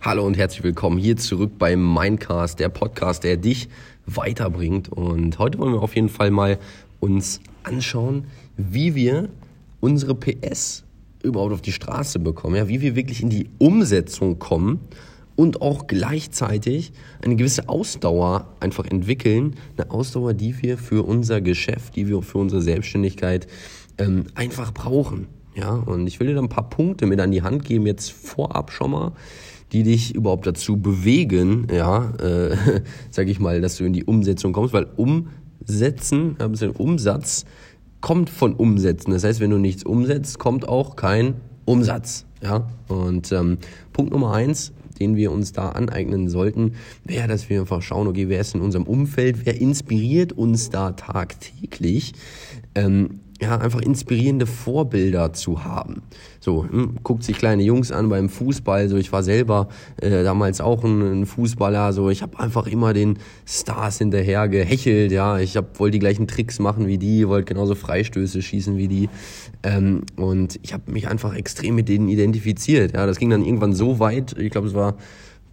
Hallo 0.00 0.24
und 0.24 0.36
herzlich 0.36 0.62
willkommen 0.62 0.96
hier 0.96 1.16
zurück 1.16 1.58
bei 1.58 1.74
Mindcast, 1.74 2.60
der 2.60 2.68
Podcast, 2.68 3.24
der 3.24 3.36
dich 3.36 3.68
weiterbringt. 4.06 4.88
Und 4.88 5.40
heute 5.40 5.58
wollen 5.58 5.72
wir 5.72 5.82
auf 5.82 5.96
jeden 5.96 6.08
Fall 6.08 6.30
mal 6.30 6.60
uns 7.00 7.40
anschauen, 7.64 8.28
wie 8.56 8.94
wir 8.94 9.28
unsere 9.80 10.14
PS 10.14 10.84
überhaupt 11.24 11.52
auf 11.52 11.62
die 11.62 11.72
Straße 11.72 12.20
bekommen, 12.20 12.54
ja, 12.54 12.68
wie 12.68 12.80
wir 12.80 12.94
wirklich 12.94 13.22
in 13.22 13.28
die 13.28 13.48
Umsetzung 13.58 14.38
kommen 14.38 14.78
und 15.34 15.62
auch 15.62 15.88
gleichzeitig 15.88 16.92
eine 17.20 17.34
gewisse 17.34 17.68
Ausdauer 17.68 18.46
einfach 18.60 18.86
entwickeln, 18.86 19.56
eine 19.76 19.90
Ausdauer, 19.90 20.32
die 20.32 20.62
wir 20.62 20.78
für 20.78 21.04
unser 21.04 21.40
Geschäft, 21.40 21.96
die 21.96 22.06
wir 22.06 22.22
für 22.22 22.38
unsere 22.38 22.62
Selbstständigkeit 22.62 23.48
ähm, 23.98 24.26
einfach 24.36 24.72
brauchen. 24.72 25.26
Ja, 25.56 25.70
und 25.70 26.06
ich 26.06 26.20
will 26.20 26.28
dir 26.28 26.34
da 26.34 26.40
ein 26.40 26.48
paar 26.48 26.70
Punkte 26.70 27.06
mit 27.06 27.18
an 27.18 27.32
die 27.32 27.42
Hand 27.42 27.64
geben, 27.64 27.84
jetzt 27.84 28.12
vorab 28.12 28.70
schon 28.70 28.92
mal, 28.92 29.12
die 29.72 29.82
dich 29.82 30.14
überhaupt 30.14 30.46
dazu 30.46 30.78
bewegen, 30.78 31.66
ja, 31.72 32.12
äh, 32.20 32.56
sag 33.10 33.28
ich 33.28 33.40
mal, 33.40 33.60
dass 33.60 33.76
du 33.76 33.84
in 33.84 33.92
die 33.92 34.04
Umsetzung 34.04 34.52
kommst, 34.52 34.72
weil 34.72 34.86
Umsetzen, 34.96 36.36
ein 36.38 36.50
bisschen 36.52 36.70
Umsatz, 36.70 37.44
kommt 38.00 38.30
von 38.30 38.54
Umsetzen. 38.54 39.10
Das 39.10 39.24
heißt, 39.24 39.40
wenn 39.40 39.50
du 39.50 39.58
nichts 39.58 39.82
umsetzt, 39.84 40.38
kommt 40.38 40.68
auch 40.68 40.96
kein 40.96 41.34
Umsatz. 41.64 42.24
Ja, 42.42 42.68
und 42.86 43.32
ähm, 43.32 43.58
Punkt 43.92 44.12
Nummer 44.12 44.32
eins, 44.32 44.72
den 45.00 45.16
wir 45.16 45.32
uns 45.32 45.52
da 45.52 45.70
aneignen 45.70 46.28
sollten, 46.28 46.74
wäre, 47.04 47.28
dass 47.28 47.48
wir 47.48 47.60
einfach 47.60 47.82
schauen, 47.82 48.06
okay, 48.06 48.28
wer 48.28 48.40
ist 48.40 48.54
in 48.54 48.60
unserem 48.60 48.84
Umfeld, 48.84 49.44
wer 49.44 49.60
inspiriert 49.60 50.32
uns 50.32 50.70
da 50.70 50.92
tagtäglich, 50.92 52.12
ähm, 52.74 53.20
ja, 53.40 53.56
einfach 53.56 53.80
inspirierende 53.80 54.46
Vorbilder 54.46 55.32
zu 55.32 55.64
haben. 55.64 56.02
So, 56.40 56.64
hm, 56.68 56.96
guckt 57.04 57.22
sich 57.22 57.38
kleine 57.38 57.62
Jungs 57.62 57.92
an 57.92 58.08
beim 58.08 58.28
Fußball, 58.28 58.88
so 58.88 58.96
ich 58.96 59.12
war 59.12 59.22
selber 59.22 59.68
äh, 60.00 60.24
damals 60.24 60.60
auch 60.60 60.82
ein, 60.82 61.20
ein 61.20 61.26
Fußballer, 61.26 61.92
so 61.92 62.10
ich 62.10 62.22
habe 62.22 62.38
einfach 62.40 62.66
immer 62.66 62.92
den 62.92 63.18
Stars 63.46 63.98
hinterher 63.98 64.48
gehechelt, 64.48 65.12
ja, 65.12 65.38
ich 65.38 65.56
hab, 65.56 65.78
wollte 65.78 65.92
die 65.92 65.98
gleichen 66.00 66.26
Tricks 66.26 66.58
machen 66.58 66.88
wie 66.88 66.98
die, 66.98 67.28
wollte 67.28 67.52
genauso 67.52 67.76
Freistöße 67.76 68.42
schießen 68.42 68.76
wie 68.76 68.88
die. 68.88 69.08
Ähm, 69.62 70.02
und 70.16 70.58
ich 70.62 70.72
habe 70.72 70.90
mich 70.90 71.06
einfach 71.06 71.34
extrem 71.34 71.76
mit 71.76 71.88
denen 71.88 72.08
identifiziert, 72.08 72.94
ja, 72.94 73.06
das 73.06 73.18
ging 73.18 73.30
dann 73.30 73.44
irgendwann 73.44 73.72
so 73.72 74.00
weit, 74.00 74.36
ich 74.36 74.50
glaube, 74.50 74.66
es 74.66 74.74
war 74.74 74.96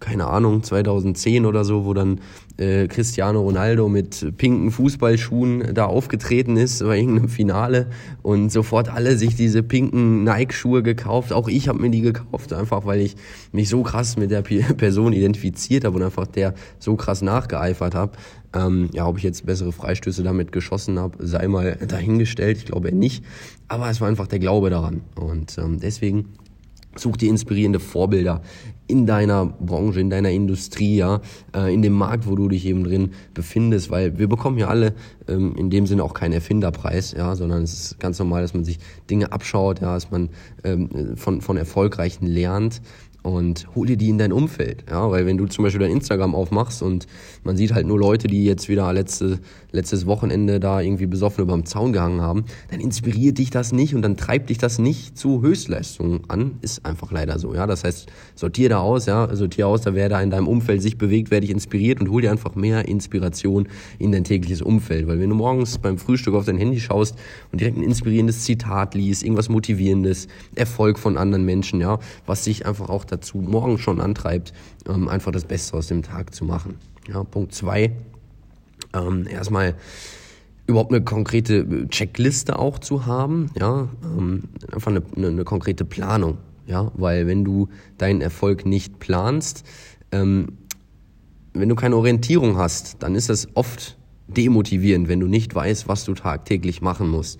keine 0.06 0.28
Ahnung, 0.28 0.62
2010 0.62 1.48
oder 1.48 1.66
so, 1.66 1.84
wo 1.84 1.96
dann 1.96 2.22
äh, 2.58 2.88
Cristiano 2.88 3.42
Ronaldo 3.42 3.90
mit 3.90 4.38
pinken 4.38 4.70
Fußballschuhen 4.70 5.74
da 5.74 5.88
aufgetreten 5.88 6.58
ist 6.58 6.84
bei 6.84 7.00
irgendeinem 7.00 7.28
Finale 7.28 7.88
und 8.22 8.52
sofort 8.52 8.88
alle 8.88 9.18
sich 9.18 9.36
diese 9.36 9.64
pinken 9.64 10.24
Nike-Schuhe 10.24 10.84
gekauft. 10.84 11.34
Auch 11.34 11.48
ich 11.48 11.68
habe 11.68 11.80
mir 11.80 11.90
die 11.90 12.02
gekauft, 12.02 12.54
einfach 12.54 12.86
weil 12.86 13.02
ich 13.02 13.16
mich 13.52 13.68
so 13.68 13.82
krass 13.82 14.16
mit 14.16 14.30
der 14.30 14.42
Person 14.78 15.12
identifiziert 15.12 15.86
habe 15.86 15.96
und 15.98 16.04
einfach 16.04 16.28
der 16.28 16.54
so 16.78 16.96
krass 16.96 17.24
nachgeeifert 17.24 17.96
habe. 17.96 18.12
Ähm, 18.54 18.90
ja, 18.94 19.08
ob 19.08 19.18
ich 19.18 19.24
jetzt 19.24 19.48
bessere 19.48 19.72
Freistöße 19.72 20.22
damit 20.22 20.52
geschossen 20.52 21.00
habe, 21.00 21.26
sei 21.26 21.48
mal 21.48 21.78
dahingestellt. 21.88 22.58
Ich 22.58 22.66
glaube 22.66 22.94
nicht. 22.94 23.26
Aber 23.68 23.90
es 23.90 24.00
war 24.02 24.08
einfach 24.08 24.28
der 24.28 24.40
Glaube 24.40 24.70
daran. 24.70 25.02
Und 25.16 25.58
ähm, 25.58 25.80
deswegen 25.80 26.30
Such 26.98 27.18
dir 27.18 27.30
inspirierende 27.30 27.80
Vorbilder 27.80 28.42
in 28.88 29.06
deiner 29.06 29.46
Branche, 29.46 30.00
in 30.00 30.10
deiner 30.10 30.30
Industrie, 30.30 30.98
ja, 30.98 31.22
äh, 31.56 31.74
in 31.74 31.82
dem 31.82 31.94
Markt, 31.94 32.28
wo 32.28 32.36
du 32.36 32.48
dich 32.48 32.66
eben 32.66 32.84
drin 32.84 33.12
befindest, 33.34 33.90
weil 33.90 34.18
wir 34.20 34.28
bekommen 34.28 34.58
ja 34.58 34.68
alle 34.68 34.94
ähm, 35.28 35.56
in 35.58 35.70
dem 35.70 35.88
Sinne 35.88 36.04
auch 36.04 36.14
keinen 36.14 36.34
Erfinderpreis, 36.34 37.14
ja, 37.14 37.36
sondern 37.36 37.64
es 37.64 37.74
ist 37.74 38.00
ganz 38.00 38.20
normal, 38.20 38.42
dass 38.42 38.54
man 38.54 38.64
sich 38.64 38.80
Dinge 39.10 39.32
abschaut, 39.32 39.82
ja, 39.82 39.94
dass 39.94 40.12
man 40.12 40.30
ähm, 40.64 41.16
von, 41.16 41.42
von 41.42 41.58
Erfolgreichen 41.58 42.28
lernt 42.28 42.82
und 43.26 43.66
hol 43.74 43.88
dir 43.88 43.98
die 43.98 44.10
in 44.10 44.20
dein 44.20 44.32
Umfeld. 44.32 44.86
Ja, 44.88 45.10
weil 45.10 45.26
wenn 45.26 45.38
du 45.38 45.48
zum 45.48 45.64
Beispiel 45.64 45.82
dein 45.82 45.92
Instagram 45.92 46.36
aufmachst 46.36 46.84
und 46.84 47.08
man 47.44 47.58
sieht 47.58 47.74
halt 47.74 47.88
nur 47.88 47.98
Leute, 47.98 48.28
die 48.28 48.46
jetzt 48.46 48.70
wieder 48.70 48.94
letzte, 48.94 49.40
letztes 49.72 50.06
Wochenende 50.06 50.60
da 50.60 50.80
irgendwie 50.80 51.08
besoffen 51.08 51.44
über 51.44 51.54
dem 51.54 51.66
Zaun 51.66 51.92
gehangen 51.92 52.22
haben, 52.22 52.46
dann 52.70 52.80
inspiriert 52.80 53.40
dich 53.40 53.50
das 53.50 53.72
nicht 53.72 53.96
und 53.96 54.04
dann 54.04 54.16
treibt 54.16 54.52
dich 54.52 54.60
das 54.60 54.78
nicht 54.78 55.18
zu 55.18 55.42
Höchstleistungen 55.42 56.22
an. 56.28 56.60
Ist 56.62 56.86
einfach 56.86 57.12
leider 57.12 57.40
so. 57.40 57.56
Ja, 57.56 57.66
das 57.66 57.84
heißt, 57.84 58.08
sortier 58.36 58.70
da 58.70 58.80
aus, 58.80 59.08
ja, 59.08 59.36
sortier 59.36 59.68
aus, 59.68 59.82
da 59.82 59.96
wer 59.96 60.08
da 60.08 60.22
in 60.22 60.30
deinem 60.30 60.48
Umfeld 60.48 60.84
sich 60.84 61.00
bewegt, 61.00 61.32
wer 61.32 61.42
dich 61.42 61.50
inspiriert 61.50 62.02
und 62.02 62.12
hol 62.12 62.22
dir 62.22 62.30
einfach 62.30 62.54
mehr 62.54 62.88
Inspiration 62.88 63.68
in 63.98 64.12
dein 64.12 64.24
tägliches 64.24 64.62
Umfeld. 64.62 65.08
Weil 65.08 65.20
wenn 65.20 65.32
du 65.32 65.36
morgens 65.36 65.80
beim 65.80 65.98
Frühstück 65.98 66.36
auf 66.36 66.46
dein 66.46 66.58
Handy 66.58 66.80
schaust 66.80 67.16
und 67.52 67.60
direkt 67.60 67.78
ein 67.78 67.84
inspirierendes 67.84 68.44
Zitat 68.44 68.94
liest, 68.94 69.24
irgendwas 69.24 69.50
Motivierendes, 69.50 70.28
Erfolg 70.54 71.00
von 71.00 71.18
anderen 71.18 71.44
Menschen, 71.44 71.82
ja, 71.82 71.98
was 72.28 72.44
sich 72.44 72.68
einfach 72.68 72.90
auch 72.90 73.04
dazu 73.16 73.38
morgen 73.38 73.78
schon 73.78 74.02
antreibt, 74.02 74.54
ähm, 74.88 75.08
einfach 75.08 75.32
das 75.32 75.46
Beste 75.46 75.76
aus 75.76 75.88
dem 75.88 76.04
Tag 76.04 76.34
zu 76.34 76.46
machen. 76.46 76.76
Ja, 77.08 77.24
Punkt 77.24 77.54
zwei, 77.54 77.92
ähm, 78.94 79.28
erstmal 79.28 79.76
überhaupt 80.68 80.92
eine 80.92 81.04
konkrete 81.04 81.88
Checkliste 81.90 82.58
auch 82.58 82.80
zu 82.80 83.06
haben, 83.06 83.52
ja, 83.60 83.88
ähm, 84.04 84.44
einfach 84.72 84.92
eine, 84.92 85.04
eine, 85.16 85.28
eine, 85.28 85.44
konkrete 85.44 85.86
Planung, 85.86 86.38
ja, 86.66 86.92
weil 86.96 87.28
wenn 87.28 87.44
du 87.44 87.70
deinen 87.98 88.22
Erfolg 88.22 88.66
nicht 88.66 89.00
planst, 89.00 89.64
ähm, 90.12 90.58
wenn 91.54 91.70
du 91.70 91.76
keine 91.76 91.96
Orientierung 91.96 92.58
hast, 92.58 93.02
dann 93.04 93.16
ist 93.16 93.30
das 93.30 93.48
oft 93.54 93.98
demotivierend, 94.28 95.08
wenn 95.08 95.20
du 95.20 95.28
nicht 95.28 95.54
weißt, 95.54 95.88
was 95.88 96.04
du 96.04 96.14
tagtäglich 96.14 96.82
machen 96.82 97.10
musst. 97.10 97.40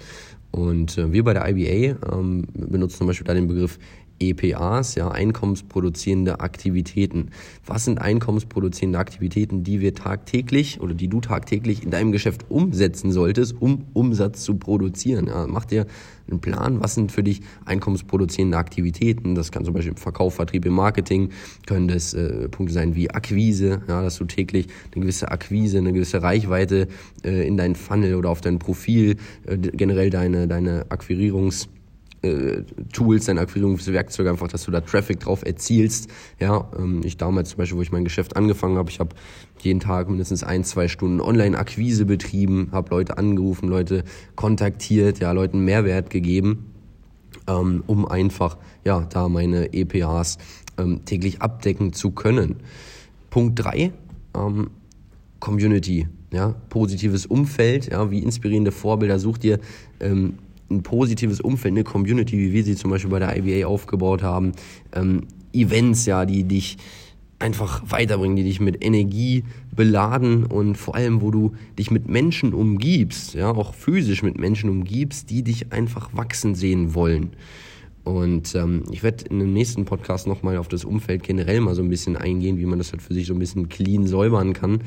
Und 0.52 0.98
äh, 0.98 1.12
wir 1.12 1.24
bei 1.24 1.34
der 1.34 1.50
IBA 1.50 2.14
ähm, 2.14 2.48
benutzen 2.54 3.00
zum 3.00 3.08
Beispiel 3.08 3.28
da 3.28 3.34
den 3.34 3.48
Begriff 3.48 3.78
EPAs, 4.20 4.96
ja, 4.96 5.10
einkommensproduzierende 5.10 6.40
Aktivitäten. 6.40 7.32
Was 7.66 7.86
sind 7.86 8.00
einkommensproduzierende 8.00 9.00
Aktivitäten, 9.00 9.64
die 9.64 9.82
wir 9.82 9.94
tagtäglich 9.94 10.80
oder 10.82 10.94
die 10.94 11.08
du 11.08 11.22
tagtäglich 11.22 11.84
in 11.84 11.92
deinem 11.92 12.12
Geschäft 12.12 12.46
umsetzen 12.50 13.12
solltest, 13.12 13.56
um 13.60 13.86
Umsatz 13.94 14.44
zu 14.44 14.56
produzieren? 14.56 15.28
Ja, 15.28 15.48
mach 15.48 15.66
dir 15.66 15.86
einen 16.30 16.40
Plan, 16.40 16.82
was 16.82 16.96
sind 16.96 17.12
für 17.12 17.24
dich 17.24 17.42
einkommensproduzierende 17.66 18.58
Aktivitäten? 18.58 19.36
Das 19.36 19.52
kann 19.52 19.66
zum 19.66 19.74
Beispiel 19.74 19.92
im 19.92 19.98
Verkauf, 19.98 20.36
Vertrieb, 20.36 20.66
im 20.66 20.74
Marketing, 20.74 21.30
können 21.66 21.88
das 21.88 22.14
äh, 22.14 22.50
Punkte 22.50 22.74
sein 22.74 22.96
wie 22.96 23.12
Akquise, 23.12 23.82
ja, 23.88 24.02
dass 24.02 24.18
du 24.18 24.26
täglich 24.26 24.68
eine 24.94 25.02
gewisse 25.02 25.30
Akquise, 25.30 25.78
eine 25.78 25.94
gewisse 25.94 26.22
Reichweite 26.22 26.88
äh, 27.24 27.48
in 27.48 27.58
deinen 27.58 27.76
Funnel 27.76 28.16
oder 28.16 28.30
auf 28.30 28.42
dein 28.42 28.60
Profil, 28.60 29.18
äh, 29.46 29.58
generell 29.58 30.10
deine, 30.10 30.48
deine 30.48 30.86
Akquirierungs- 30.86 31.68
äh, 32.26 32.64
Tools, 32.92 33.26
deine 33.26 33.42
Akquirierungswerkzeuge, 33.42 34.30
einfach, 34.30 34.48
dass 34.48 34.66
du 34.66 34.72
da 34.72 34.82
Traffic 34.82 35.20
drauf 35.20 35.46
erzielst. 35.46 36.10
Ja, 36.40 36.70
ähm, 36.78 37.02
ich 37.04 37.18
damals 37.18 37.50
zum 37.50 37.58
Beispiel, 37.58 37.78
wo 37.78 37.82
ich 37.82 37.92
mein 37.92 38.04
Geschäft 38.04 38.36
angefangen 38.36 38.78
habe, 38.78 38.90
ich 38.90 39.00
habe 39.00 39.16
jeden 39.60 39.80
Tag 39.80 40.10
mindestens 40.10 40.44
ein, 40.44 40.64
zwei 40.64 40.88
Stunden 40.88 41.22
Online-Akquise 41.22 42.06
betrieben, 42.06 42.70
habe 42.72 42.90
Leute 42.92 43.18
angerufen, 43.18 43.68
Leute 43.68 44.04
kontaktiert, 44.36 45.20
ja, 45.20 45.32
Leuten 45.32 45.64
Mehrwert 45.66 46.10
gegeben, 46.10 46.72
ähm, 47.48 47.84
um 47.88 48.08
einfach, 48.08 48.58
ja, 48.84 49.02
da 49.02 49.30
meine 49.30 49.74
EPAs 49.74 50.38
ähm, 50.78 51.06
täglich 51.06 51.42
abdecken 51.42 51.94
zu 51.94 52.12
können. 52.12 52.58
Punkt 53.30 53.64
drei 53.64 53.92
ähm, 54.36 54.70
Community, 55.40 56.08
ja, 56.32 56.56
positives 56.70 57.26
Umfeld, 57.26 57.92
ja, 57.92 58.10
wie 58.12 58.20
inspirierende 58.20 58.72
Vorbilder 58.72 59.20
such 59.20 59.38
dir 59.38 59.60
ähm, 60.00 60.40
ein 60.70 60.84
positives 60.84 61.42
Umfeld, 61.42 61.74
eine 61.74 61.84
Community, 61.84 62.38
wie 62.38 62.54
wir 62.54 62.64
sie 62.64 62.76
zum 62.76 62.92
Beispiel 62.92 63.12
bei 63.12 63.20
der 63.20 63.38
IBA 63.38 63.68
aufgebaut 63.68 64.24
haben, 64.24 64.54
ähm, 64.94 65.24
Events, 65.54 66.06
ja, 66.06 66.26
die 66.26 66.44
dich 66.44 66.78
einfach 67.40 67.84
weiterbringen, 67.90 68.36
die 68.36 68.44
dich 68.44 68.60
mit 68.60 68.84
Energie 68.84 69.44
beladen 69.76 70.46
und 70.46 70.78
vor 70.78 70.96
allem, 70.96 71.22
wo 71.22 71.32
du 71.32 71.54
dich 71.78 71.92
mit 71.92 72.08
Menschen 72.08 72.54
umgibst, 72.54 73.34
ja, 73.34 73.52
auch 73.52 73.74
physisch 73.74 74.24
mit 74.24 74.40
Menschen 74.40 74.70
umgibst, 74.70 75.30
die 75.30 75.44
dich 75.44 75.72
einfach 75.72 76.10
wachsen 76.14 76.56
sehen 76.56 76.96
wollen. 76.96 77.32
Und 78.06 78.54
ähm, 78.54 78.84
ich 78.92 79.02
werde 79.02 79.26
in 79.26 79.40
dem 79.40 79.52
nächsten 79.52 79.86
Podcast 79.86 80.28
nochmal 80.28 80.58
auf 80.58 80.68
das 80.68 80.86
Umfeld 80.86 81.24
generell 81.24 81.60
mal 81.60 81.74
so 81.74 81.82
ein 81.82 81.90
bisschen 81.90 82.16
eingehen, 82.16 82.60
wie 82.60 82.66
man 82.66 82.78
das 82.78 82.92
halt 82.92 83.02
für 83.02 83.16
sich 83.16 83.26
so 83.26 83.34
ein 83.34 83.40
bisschen 83.40 83.68
clean 83.68 84.06
säubern 84.06 84.54
kann. 84.54 84.82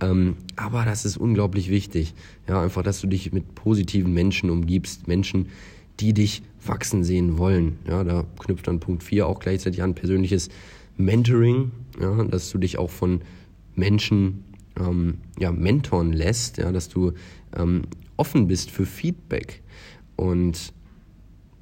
Ähm, 0.00 0.36
aber 0.56 0.84
das 0.84 1.04
ist 1.04 1.16
unglaublich 1.16 1.70
wichtig. 1.70 2.14
Ja, 2.48 2.60
einfach, 2.60 2.82
dass 2.82 3.00
du 3.00 3.06
dich 3.06 3.32
mit 3.32 3.54
positiven 3.54 4.12
Menschen 4.12 4.50
umgibst. 4.50 5.06
Menschen, 5.06 5.50
die 6.00 6.12
dich 6.12 6.42
wachsen 6.66 7.04
sehen 7.04 7.38
wollen. 7.38 7.78
Ja, 7.86 8.02
da 8.02 8.24
knüpft 8.40 8.66
dann 8.66 8.80
Punkt 8.80 9.04
4 9.04 9.28
auch 9.28 9.38
gleichzeitig 9.38 9.80
an 9.80 9.94
persönliches 9.94 10.48
Mentoring. 10.96 11.70
Ja, 12.00 12.24
dass 12.24 12.50
du 12.50 12.58
dich 12.58 12.76
auch 12.76 12.90
von 12.90 13.20
Menschen 13.76 14.42
ähm, 14.80 15.18
ja, 15.38 15.52
mentoren 15.52 16.12
lässt. 16.12 16.58
Ja, 16.58 16.72
dass 16.72 16.88
du 16.88 17.12
ähm, 17.56 17.82
offen 18.16 18.48
bist 18.48 18.72
für 18.72 18.84
Feedback. 18.84 19.62
Und 20.16 20.72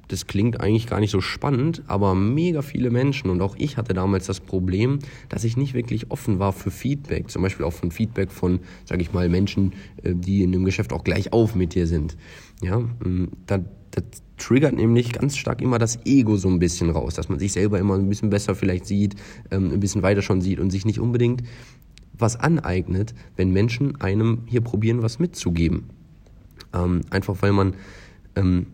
das 0.07 0.27
klingt 0.27 0.59
eigentlich 0.59 0.87
gar 0.87 0.99
nicht 0.99 1.11
so 1.11 1.21
spannend, 1.21 1.81
aber 1.87 2.13
mega 2.15 2.61
viele 2.61 2.89
Menschen 2.89 3.29
und 3.29 3.41
auch 3.41 3.55
ich 3.57 3.77
hatte 3.77 3.93
damals 3.93 4.25
das 4.25 4.39
Problem, 4.39 4.99
dass 5.29 5.43
ich 5.43 5.57
nicht 5.57 5.73
wirklich 5.73 6.11
offen 6.11 6.39
war 6.39 6.53
für 6.53 6.71
Feedback, 6.71 7.29
zum 7.29 7.41
Beispiel 7.41 7.65
auch 7.65 7.73
von 7.73 7.91
Feedback 7.91 8.31
von, 8.31 8.59
sage 8.85 9.01
ich 9.01 9.13
mal, 9.13 9.29
Menschen, 9.29 9.73
äh, 10.03 10.13
die 10.13 10.43
in 10.43 10.51
dem 10.51 10.65
Geschäft 10.65 10.93
auch 10.93 11.03
gleich 11.03 11.33
auf 11.33 11.55
mit 11.55 11.73
dir 11.73 11.87
sind. 11.87 12.17
Ja, 12.61 12.79
mm, 12.79 13.29
da, 13.47 13.59
da 13.91 14.01
triggert 14.37 14.75
nämlich 14.75 15.13
ganz 15.13 15.37
stark 15.37 15.61
immer 15.61 15.79
das 15.79 15.99
Ego 16.05 16.35
so 16.35 16.49
ein 16.49 16.59
bisschen 16.59 16.89
raus, 16.89 17.15
dass 17.15 17.29
man 17.29 17.39
sich 17.39 17.53
selber 17.53 17.79
immer 17.79 17.95
ein 17.95 18.09
bisschen 18.09 18.29
besser 18.29 18.55
vielleicht 18.55 18.85
sieht, 18.85 19.15
ähm, 19.51 19.71
ein 19.71 19.79
bisschen 19.79 20.03
weiter 20.03 20.21
schon 20.21 20.41
sieht 20.41 20.59
und 20.59 20.71
sich 20.71 20.85
nicht 20.85 20.99
unbedingt 20.99 21.43
was 22.17 22.35
aneignet, 22.35 23.13
wenn 23.35 23.51
Menschen 23.51 23.99
einem 24.01 24.43
hier 24.45 24.61
probieren, 24.61 25.01
was 25.01 25.19
mitzugeben. 25.19 25.89
Ähm, 26.73 27.01
einfach 27.09 27.41
weil 27.41 27.53
man 27.53 27.75
ähm, 28.35 28.67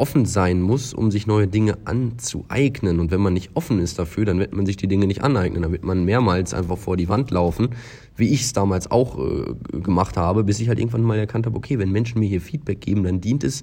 offen 0.00 0.24
sein 0.24 0.62
muss, 0.62 0.94
um 0.94 1.10
sich 1.10 1.26
neue 1.26 1.46
Dinge 1.46 1.78
anzueignen. 1.84 2.98
Und 2.98 3.10
wenn 3.10 3.20
man 3.20 3.34
nicht 3.34 3.50
offen 3.54 3.78
ist 3.78 3.98
dafür, 3.98 4.24
dann 4.24 4.38
wird 4.38 4.54
man 4.54 4.66
sich 4.66 4.76
die 4.76 4.88
Dinge 4.88 5.06
nicht 5.06 5.22
aneignen. 5.22 5.62
Dann 5.62 5.72
wird 5.72 5.84
man 5.84 6.04
mehrmals 6.04 6.54
einfach 6.54 6.78
vor 6.78 6.96
die 6.96 7.08
Wand 7.08 7.30
laufen, 7.30 7.70
wie 8.16 8.30
ich 8.30 8.40
es 8.42 8.52
damals 8.52 8.90
auch 8.90 9.18
äh, 9.18 9.54
gemacht 9.80 10.16
habe, 10.16 10.42
bis 10.42 10.58
ich 10.58 10.68
halt 10.68 10.78
irgendwann 10.78 11.02
mal 11.02 11.18
erkannt 11.18 11.46
habe, 11.46 11.56
okay, 11.56 11.78
wenn 11.78 11.92
Menschen 11.92 12.18
mir 12.18 12.28
hier 12.28 12.40
Feedback 12.40 12.80
geben, 12.80 13.04
dann 13.04 13.20
dient 13.20 13.44
es 13.44 13.62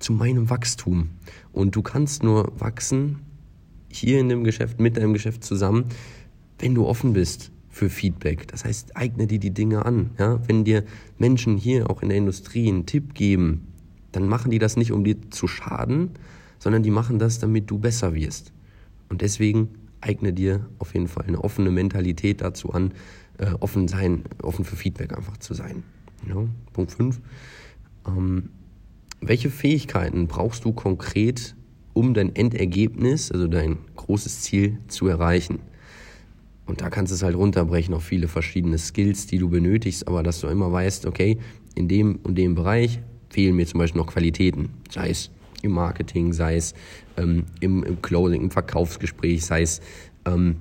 zu 0.00 0.12
meinem 0.12 0.50
Wachstum. 0.50 1.10
Und 1.52 1.76
du 1.76 1.82
kannst 1.82 2.22
nur 2.22 2.52
wachsen 2.58 3.20
hier 3.88 4.20
in 4.20 4.28
dem 4.28 4.44
Geschäft, 4.44 4.80
mit 4.80 4.96
deinem 4.96 5.12
Geschäft 5.12 5.44
zusammen, 5.44 5.84
wenn 6.58 6.74
du 6.74 6.86
offen 6.86 7.12
bist 7.12 7.52
für 7.68 7.88
Feedback. 7.88 8.48
Das 8.48 8.64
heißt, 8.64 8.96
eigne 8.96 9.26
dir 9.26 9.38
die 9.38 9.52
Dinge 9.52 9.84
an. 9.86 10.10
Ja? 10.18 10.40
Wenn 10.46 10.64
dir 10.64 10.84
Menschen 11.18 11.56
hier 11.56 11.88
auch 11.88 12.02
in 12.02 12.08
der 12.08 12.18
Industrie 12.18 12.68
einen 12.68 12.86
Tipp 12.86 13.14
geben, 13.14 13.71
dann 14.12 14.28
machen 14.28 14.50
die 14.50 14.58
das 14.58 14.76
nicht, 14.76 14.92
um 14.92 15.04
dir 15.04 15.16
zu 15.30 15.48
schaden, 15.48 16.10
sondern 16.58 16.82
die 16.82 16.90
machen 16.90 17.18
das, 17.18 17.38
damit 17.38 17.70
du 17.70 17.78
besser 17.78 18.14
wirst. 18.14 18.52
Und 19.08 19.22
deswegen 19.22 19.70
eigne 20.00 20.32
dir 20.32 20.66
auf 20.78 20.94
jeden 20.94 21.08
Fall 21.08 21.24
eine 21.26 21.42
offene 21.42 21.70
Mentalität 21.70 22.40
dazu 22.40 22.72
an, 22.72 22.92
äh, 23.38 23.52
offen 23.60 23.88
sein, 23.88 24.24
offen 24.42 24.64
für 24.64 24.76
Feedback 24.76 25.16
einfach 25.16 25.36
zu 25.38 25.54
sein. 25.54 25.82
Ja? 26.28 26.36
Punkt 26.72 26.92
5. 26.92 27.20
Ähm, 28.06 28.50
welche 29.20 29.50
Fähigkeiten 29.50 30.26
brauchst 30.26 30.64
du 30.64 30.72
konkret, 30.72 31.54
um 31.92 32.14
dein 32.14 32.34
Endergebnis, 32.34 33.30
also 33.30 33.46
dein 33.46 33.78
großes 33.96 34.42
Ziel 34.42 34.78
zu 34.88 35.06
erreichen? 35.06 35.60
Und 36.66 36.80
da 36.80 36.90
kannst 36.90 37.10
du 37.12 37.14
es 37.14 37.22
halt 37.22 37.36
runterbrechen 37.36 37.94
auf 37.94 38.04
viele 38.04 38.28
verschiedene 38.28 38.78
Skills, 38.78 39.26
die 39.26 39.38
du 39.38 39.48
benötigst, 39.48 40.06
aber 40.08 40.22
dass 40.22 40.40
du 40.40 40.46
immer 40.46 40.70
weißt, 40.70 41.06
okay, 41.06 41.38
in 41.74 41.88
dem 41.88 42.16
und 42.22 42.36
dem 42.36 42.54
Bereich 42.54 43.00
fehlen 43.32 43.56
mir 43.56 43.66
zum 43.66 43.78
Beispiel 43.78 44.00
noch 44.00 44.08
Qualitäten, 44.08 44.70
sei 44.90 45.10
es 45.10 45.30
im 45.62 45.72
Marketing, 45.72 46.32
sei 46.32 46.56
es 46.56 46.74
ähm, 47.16 47.44
im, 47.60 47.82
im 47.82 48.02
Closing, 48.02 48.42
im 48.42 48.50
Verkaufsgespräch, 48.50 49.44
sei 49.44 49.62
es 49.62 49.80
ähm, 50.26 50.56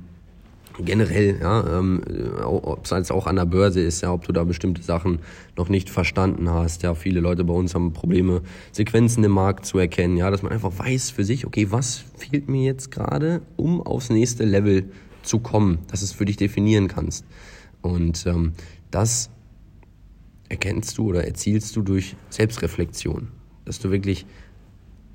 generell, 0.79 1.38
ja, 1.41 1.79
ähm, 1.79 2.01
ob 2.44 2.89
es 2.89 3.12
auch 3.12 3.27
an 3.27 3.35
der 3.35 3.45
Börse 3.45 3.81
ist, 3.81 4.01
ja, 4.01 4.13
ob 4.13 4.25
du 4.25 4.31
da 4.31 4.44
bestimmte 4.44 4.81
Sachen 4.81 5.19
noch 5.57 5.69
nicht 5.69 5.89
verstanden 5.89 6.50
hast. 6.50 6.83
Ja, 6.83 6.95
viele 6.95 7.19
Leute 7.19 7.44
bei 7.44 7.53
uns 7.53 7.75
haben 7.75 7.94
Probleme, 7.94 8.41
Sequenzen 8.71 9.23
im 9.23 9.31
Markt 9.31 9.65
zu 9.65 9.77
erkennen, 9.77 10.18
ja, 10.18 10.31
dass 10.31 10.44
man 10.44 10.51
einfach 10.51 10.71
weiß 10.77 11.09
für 11.12 11.23
sich, 11.23 11.45
okay, 11.45 11.68
was 11.71 12.03
fehlt 12.18 12.47
mir 12.47 12.63
jetzt 12.63 12.89
gerade, 12.91 13.41
um 13.57 13.81
aufs 13.81 14.09
nächste 14.09 14.45
Level 14.45 14.85
zu 15.23 15.39
kommen, 15.39 15.79
dass 15.89 16.01
es 16.01 16.13
für 16.13 16.25
dich 16.25 16.38
definieren 16.38 16.88
kannst. 16.88 17.25
Und 17.81 18.25
ähm, 18.25 18.53
das 18.91 19.29
erkennst 20.51 20.98
du 20.98 21.07
oder 21.07 21.25
erzielst 21.25 21.75
du 21.75 21.81
durch 21.81 22.15
Selbstreflexion, 22.30 23.30
dass 23.65 23.80
du 23.80 23.89
wirklich 23.89 24.25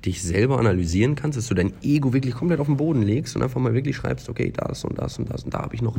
dich 0.03 0.21
selber 0.21 0.59
analysieren 0.59 1.15
kannst, 1.15 1.37
dass 1.37 1.47
du 1.47 1.53
dein 1.53 1.73
Ego 1.81 2.13
wirklich 2.13 2.33
komplett 2.33 2.59
auf 2.59 2.67
den 2.67 2.77
Boden 2.77 3.01
legst 3.01 3.35
und 3.35 3.43
einfach 3.43 3.59
mal 3.59 3.73
wirklich 3.73 3.95
schreibst, 3.95 4.29
okay, 4.29 4.51
das 4.55 4.83
und 4.83 4.97
das 4.97 5.17
und 5.19 5.29
das 5.29 5.43
und 5.43 5.53
da 5.53 5.59
habe 5.59 5.75
ich 5.75 5.81
noch 5.81 5.97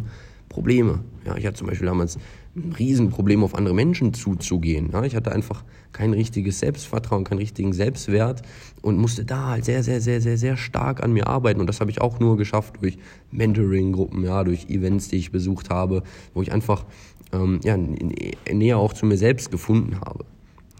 Probleme. 0.49 1.01
Ja, 1.27 1.37
ich 1.37 1.47
hatte 1.47 1.59
zum 1.59 1.67
Beispiel 1.67 1.87
damals 1.87 2.17
ein 2.57 2.73
Riesenproblem, 2.73 3.45
auf 3.45 3.55
andere 3.55 3.75
Menschen 3.75 4.15
zuzugehen. 4.15 4.91
Ja, 4.93 5.05
ich 5.05 5.15
hatte 5.15 5.31
einfach 5.33 5.63
kein 5.93 6.13
richtiges 6.13 6.59
Selbstvertrauen, 6.59 7.25
keinen 7.25 7.39
richtigen 7.39 7.73
Selbstwert 7.73 8.43
und 8.83 8.97
musste 8.97 9.25
da 9.25 9.49
halt 9.49 9.65
sehr, 9.65 9.83
sehr, 9.83 10.01
sehr, 10.01 10.21
sehr, 10.21 10.39
sehr 10.39 10.57
stark 10.57 11.03
an 11.03 11.13
mir 11.13 11.27
arbeiten. 11.27 11.61
Und 11.61 11.67
das 11.67 11.81
habe 11.81 11.91
ich 11.91 12.01
auch 12.01 12.19
nur 12.19 12.37
geschafft 12.37 12.77
durch 12.81 12.99
Mentoring-Gruppen, 13.31 14.25
ja, 14.25 14.43
durch 14.43 14.69
Events, 14.71 15.09
die 15.09 15.17
ich 15.17 15.33
besucht 15.33 15.71
habe, 15.71 16.03
wo 16.35 16.43
ich 16.43 16.51
einfach 16.51 16.87
ähm, 17.33 17.61
ja, 17.63 17.77
näher 17.77 18.79
auch 18.79 18.93
zu 18.93 19.07
mir 19.07 19.17
selbst 19.17 19.51
gefunden 19.51 20.01
habe. 20.01 20.25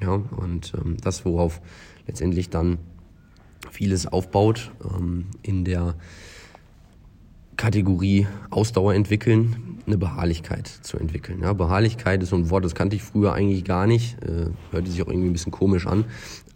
Ja, 0.03 0.13
und 0.13 0.73
ähm, 0.77 0.97
das, 1.03 1.25
worauf 1.25 1.61
letztendlich 2.07 2.51
dann 2.51 2.79
vieles 3.71 4.07
aufbaut 4.07 4.73
ähm, 4.85 5.27
in 5.43 5.65
der 5.65 5.95
Kategorie 7.57 8.27
Ausdauer 8.51 8.95
entwickeln, 8.95 9.81
eine 9.87 9.99
Beharrlichkeit 9.99 10.69
zu 10.69 10.97
entwickeln. 10.97 11.41
Ja, 11.43 11.53
Beharrlichkeit 11.53 12.23
ist 12.23 12.29
so 12.29 12.37
ein 12.37 12.51
Wort, 12.51 12.65
das 12.65 12.75
kannte 12.75 12.95
ich 12.95 13.03
früher 13.03 13.33
eigentlich 13.33 13.65
gar 13.65 13.87
nicht, 13.87 14.23
äh, 14.23 14.47
hörte 14.71 14.91
sich 14.91 15.03
auch 15.03 15.09
irgendwie 15.09 15.29
ein 15.29 15.33
bisschen 15.33 15.51
komisch 15.51 15.87
an, 15.87 16.05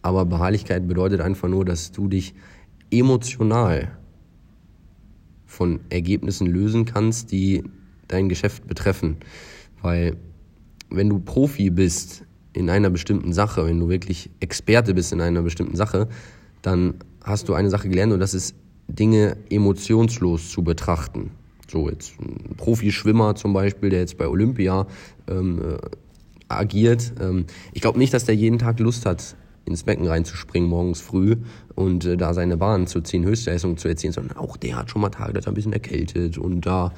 aber 0.01 0.25
Beharrlichkeit 0.25 0.87
bedeutet 0.87 1.21
einfach 1.21 1.49
nur, 1.49 1.65
dass 1.65 1.91
du 1.91 2.09
dich 2.09 2.35
emotional 2.91 3.91
von 5.47 5.81
Ergebnissen 5.91 6.47
lösen 6.47 6.85
kannst, 6.85 7.33
die 7.33 7.65
dein 8.07 8.29
Geschäft 8.29 8.67
betreffen. 8.69 9.17
Weil 9.83 10.17
wenn 10.91 11.09
du 11.09 11.19
Profi 11.19 11.71
bist 11.71 12.25
in 12.53 12.71
einer 12.71 12.91
bestimmten 12.91 13.33
Sache, 13.33 13.67
wenn 13.67 13.81
du 13.81 13.89
wirklich 13.89 14.31
Experte 14.41 14.95
bist 14.95 15.13
in 15.13 15.21
einer 15.21 15.43
bestimmten 15.43 15.77
Sache, 15.77 16.09
dann 16.63 16.95
hast 17.25 17.49
du 17.49 17.55
eine 17.55 17.71
Sache 17.71 17.89
gelernt 17.89 18.13
und 18.13 18.21
das 18.21 18.35
ist 18.35 18.55
Dinge 18.89 19.37
emotionslos 19.51 20.51
zu 20.51 20.63
betrachten. 20.63 21.31
So 21.69 21.89
jetzt 21.89 22.13
ein 22.21 22.57
Profischwimmer 22.57 23.35
zum 23.35 23.53
Beispiel, 23.53 23.91
der 23.91 24.01
jetzt 24.01 24.19
bei 24.19 24.29
Olympia 24.29 24.87
ähm, 25.29 25.59
äh, 25.59 25.79
agiert. 26.49 27.13
Ähm, 27.21 27.47
ich 27.73 27.81
glaube 27.81 27.99
nicht, 27.99 28.13
dass 28.13 28.25
der 28.25 28.35
jeden 28.35 28.59
Tag 28.59 28.79
Lust 28.81 29.07
hat, 29.07 29.37
ins 29.65 29.85
Becken 29.85 30.07
reinzuspringen 30.07 30.69
morgens 30.69 31.01
früh 31.01 31.37
und 31.75 32.05
äh, 32.05 32.17
da 32.17 32.35
seine 32.35 32.57
Bahn 32.57 32.87
zu 32.87 33.01
ziehen, 33.01 33.25
Höchstleistung 33.25 33.77
zu 33.77 33.89
erzielen, 33.89 34.13
sondern 34.13 34.37
auch 34.37 34.57
der 34.57 34.77
hat 34.77 34.91
schon 34.91 35.01
mal 35.01 35.11
Tage, 35.11 35.33
da 35.33 35.39
ist 35.39 35.47
er 35.47 35.53
ein 35.53 35.55
bisschen 35.55 35.73
erkältet 35.73 36.37
und 36.37 36.63
da 36.63 36.93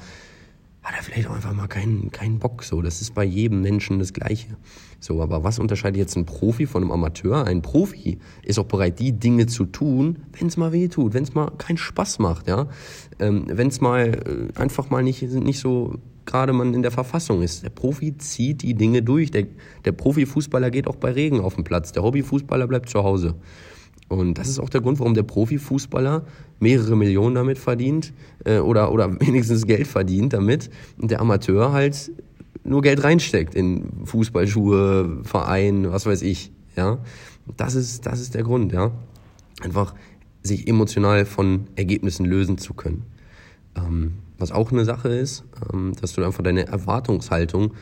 hat 0.85 0.95
er 0.95 1.03
vielleicht 1.03 1.27
auch 1.27 1.35
einfach 1.35 1.53
mal 1.53 1.67
keinen, 1.67 2.11
keinen 2.11 2.39
Bock. 2.39 2.63
So, 2.63 2.81
das 2.81 3.01
ist 3.01 3.15
bei 3.15 3.23
jedem 3.23 3.61
Menschen 3.61 3.99
das 3.99 4.13
Gleiche. 4.13 4.55
So, 4.99 5.21
aber 5.21 5.43
was 5.43 5.59
unterscheidet 5.59 5.97
jetzt 5.97 6.15
ein 6.15 6.25
Profi 6.25 6.67
von 6.67 6.83
einem 6.83 6.91
Amateur? 6.91 7.45
Ein 7.45 7.61
Profi 7.61 8.19
ist 8.43 8.59
auch 8.59 8.65
bereit, 8.65 8.99
die 8.99 9.11
Dinge 9.11 9.47
zu 9.47 9.65
tun, 9.65 10.19
wenn 10.37 10.47
es 10.47 10.57
mal 10.57 10.71
weh 10.71 10.87
tut, 10.87 11.13
wenn 11.13 11.23
es 11.23 11.33
mal 11.33 11.51
keinen 11.57 11.77
Spaß 11.77 12.19
macht, 12.19 12.47
ja, 12.47 12.67
ähm, 13.19 13.45
wenn 13.47 13.67
es 13.67 13.81
mal 13.81 14.51
äh, 14.55 14.59
einfach 14.59 14.89
mal 14.89 15.03
nicht 15.03 15.21
nicht 15.23 15.59
so 15.59 15.95
gerade 16.25 16.53
man 16.53 16.73
in 16.73 16.81
der 16.81 16.91
Verfassung 16.91 17.41
ist. 17.41 17.63
Der 17.63 17.69
Profi 17.69 18.17
zieht 18.17 18.61
die 18.61 18.73
Dinge 18.73 19.01
durch. 19.01 19.31
Der, 19.31 19.45
der 19.85 19.91
Profifußballer 19.91 20.71
geht 20.71 20.87
auch 20.87 20.95
bei 20.95 21.11
Regen 21.11 21.39
auf 21.39 21.55
den 21.55 21.63
Platz. 21.63 21.91
Der 21.91 22.03
Hobbyfußballer 22.03 22.67
bleibt 22.67 22.89
zu 22.89 23.03
Hause. 23.03 23.35
Und 24.07 24.37
das 24.37 24.49
ist 24.49 24.59
auch 24.59 24.69
der 24.69 24.81
Grund, 24.81 24.99
warum 24.99 25.13
der 25.13 25.23
Profifußballer 25.23 26.25
mehrere 26.59 26.95
Millionen 26.95 27.35
damit 27.35 27.57
verdient 27.57 28.13
äh, 28.45 28.59
oder, 28.59 28.91
oder 28.91 29.19
wenigstens 29.19 29.65
Geld 29.65 29.87
verdient 29.87 30.33
damit 30.33 30.69
und 30.97 31.11
der 31.11 31.21
Amateur 31.21 31.71
halt 31.71 32.11
nur 32.63 32.81
Geld 32.81 33.03
reinsteckt 33.03 33.55
in 33.55 34.05
Fußballschuhe, 34.05 35.21
Verein, 35.23 35.91
was 35.91 36.05
weiß 36.05 36.21
ich. 36.23 36.51
Ja, 36.75 36.99
das 37.57 37.75
ist, 37.75 38.05
das 38.05 38.19
ist 38.19 38.35
der 38.35 38.43
Grund, 38.43 38.73
ja. 38.73 38.91
Einfach 39.61 39.93
sich 40.43 40.67
emotional 40.67 41.25
von 41.25 41.67
Ergebnissen 41.75 42.25
lösen 42.25 42.57
zu 42.57 42.73
können. 42.73 43.03
Ähm, 43.75 44.13
was 44.37 44.51
auch 44.51 44.71
eine 44.71 44.85
Sache 44.85 45.09
ist, 45.09 45.43
ähm, 45.71 45.93
dass 45.99 46.13
du 46.13 46.23
einfach 46.23 46.43
deine 46.43 46.67
Erwartungshaltung 46.67 47.73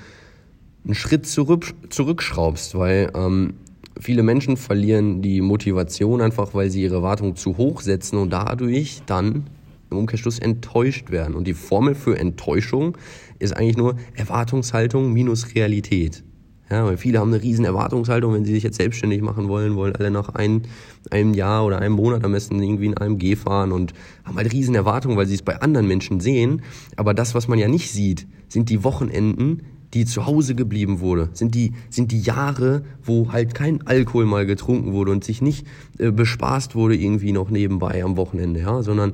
einen 0.85 0.95
Schritt 0.95 1.25
zurück, 1.25 1.73
zurückschraubst, 1.89 2.77
weil 2.77 3.11
ähm, 3.15 3.53
viele 3.99 4.23
Menschen 4.23 4.57
verlieren 4.57 5.21
die 5.21 5.41
Motivation 5.41 6.21
einfach, 6.21 6.53
weil 6.53 6.69
sie 6.69 6.83
ihre 6.83 6.95
Erwartungen 6.95 7.35
zu 7.35 7.57
hoch 7.57 7.81
setzen 7.81 8.17
und 8.17 8.31
dadurch 8.31 9.01
dann 9.05 9.47
im 9.89 9.97
Umkehrschluss 9.97 10.39
enttäuscht 10.39 11.11
werden. 11.11 11.35
Und 11.35 11.47
die 11.47 11.53
Formel 11.53 11.95
für 11.95 12.17
Enttäuschung 12.17 12.97
ist 13.39 13.55
eigentlich 13.55 13.77
nur 13.77 13.95
Erwartungshaltung 14.15 15.11
minus 15.13 15.55
Realität. 15.55 16.23
Ja, 16.69 16.85
weil 16.85 16.97
viele 16.97 17.19
haben 17.19 17.31
eine 17.31 17.43
riesen 17.43 17.65
Erwartungshaltung, 17.65 18.33
wenn 18.33 18.45
sie 18.45 18.53
sich 18.53 18.63
jetzt 18.63 18.77
selbstständig 18.77 19.21
machen 19.21 19.47
wollen, 19.47 19.75
wollen 19.75 19.95
alle 19.95 20.09
nach 20.09 20.29
ein, 20.29 20.63
einem 21.11 21.33
Jahr 21.33 21.65
oder 21.65 21.79
einem 21.79 21.93
Monat 21.93 22.23
am 22.23 22.31
besten 22.31 22.61
irgendwie 22.63 22.87
in 22.87 22.97
AMG 22.97 23.35
fahren 23.35 23.71
und 23.71 23.93
haben 24.23 24.37
halt 24.37 24.51
riesen 24.51 24.73
Erwartungen, 24.73 25.17
weil 25.17 25.27
sie 25.27 25.35
es 25.35 25.43
bei 25.43 25.61
anderen 25.61 25.87
Menschen 25.87 26.19
sehen. 26.19 26.63
Aber 26.95 27.13
das, 27.13 27.35
was 27.35 27.47
man 27.47 27.59
ja 27.59 27.67
nicht 27.67 27.91
sieht, 27.91 28.25
sind 28.47 28.69
die 28.69 28.83
Wochenenden, 28.83 29.63
die 29.93 30.05
zu 30.05 30.25
Hause 30.25 30.55
geblieben 30.55 30.99
wurde, 30.99 31.29
sind 31.33 31.53
die, 31.53 31.73
sind 31.89 32.11
die 32.11 32.21
Jahre, 32.21 32.83
wo 33.03 33.31
halt 33.31 33.53
kein 33.53 33.85
Alkohol 33.85 34.25
mal 34.25 34.45
getrunken 34.45 34.93
wurde 34.93 35.11
und 35.11 35.23
sich 35.23 35.41
nicht 35.41 35.67
äh, 35.99 36.11
bespaßt 36.11 36.75
wurde 36.75 36.95
irgendwie 36.95 37.31
noch 37.31 37.49
nebenbei 37.49 38.03
am 38.03 38.17
Wochenende, 38.17 38.61
ja, 38.61 38.81
sondern 38.81 39.13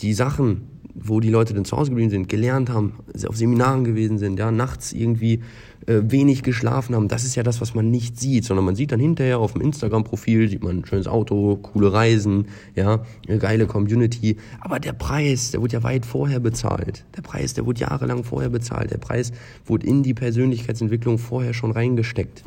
die 0.00 0.12
Sachen, 0.12 0.62
wo 0.94 1.20
die 1.20 1.30
Leute 1.30 1.54
dann 1.54 1.64
zu 1.64 1.76
Hause 1.76 1.90
geblieben 1.90 2.10
sind, 2.10 2.28
gelernt 2.28 2.70
haben, 2.70 2.94
auf 3.26 3.36
Seminaren 3.36 3.84
gewesen 3.84 4.18
sind, 4.18 4.38
ja, 4.38 4.50
nachts 4.50 4.92
irgendwie 4.92 5.40
äh, 5.88 6.10
wenig 6.10 6.42
geschlafen 6.42 6.94
haben, 6.94 7.08
das 7.08 7.24
ist 7.24 7.34
ja 7.34 7.42
das, 7.42 7.62
was 7.62 7.74
man 7.74 7.90
nicht 7.90 8.20
sieht, 8.20 8.44
sondern 8.44 8.66
man 8.66 8.76
sieht 8.76 8.92
dann 8.92 9.00
hinterher 9.00 9.38
auf 9.38 9.54
dem 9.54 9.62
Instagram-Profil, 9.62 10.50
sieht 10.50 10.62
man 10.62 10.80
ein 10.80 10.84
schönes 10.84 11.06
Auto, 11.06 11.56
coole 11.56 11.90
Reisen, 11.90 12.48
ja, 12.74 13.02
eine 13.26 13.38
geile 13.38 13.66
Community, 13.66 14.36
aber 14.60 14.80
der 14.80 14.92
Preis, 14.92 15.50
der 15.50 15.62
wurde 15.62 15.72
ja 15.72 15.82
weit 15.82 16.04
vorher 16.04 16.40
bezahlt. 16.40 17.06
Der 17.16 17.22
Preis, 17.22 17.54
der 17.54 17.64
wurde 17.64 17.80
jahrelang 17.80 18.22
vorher 18.22 18.50
bezahlt. 18.50 18.90
Der 18.90 18.98
Preis 18.98 19.32
wurde 19.64 19.86
in 19.86 20.02
die 20.02 20.12
Persönlichkeitsentwicklung 20.12 21.16
vorher 21.16 21.54
schon 21.54 21.70
reingesteckt. 21.70 22.44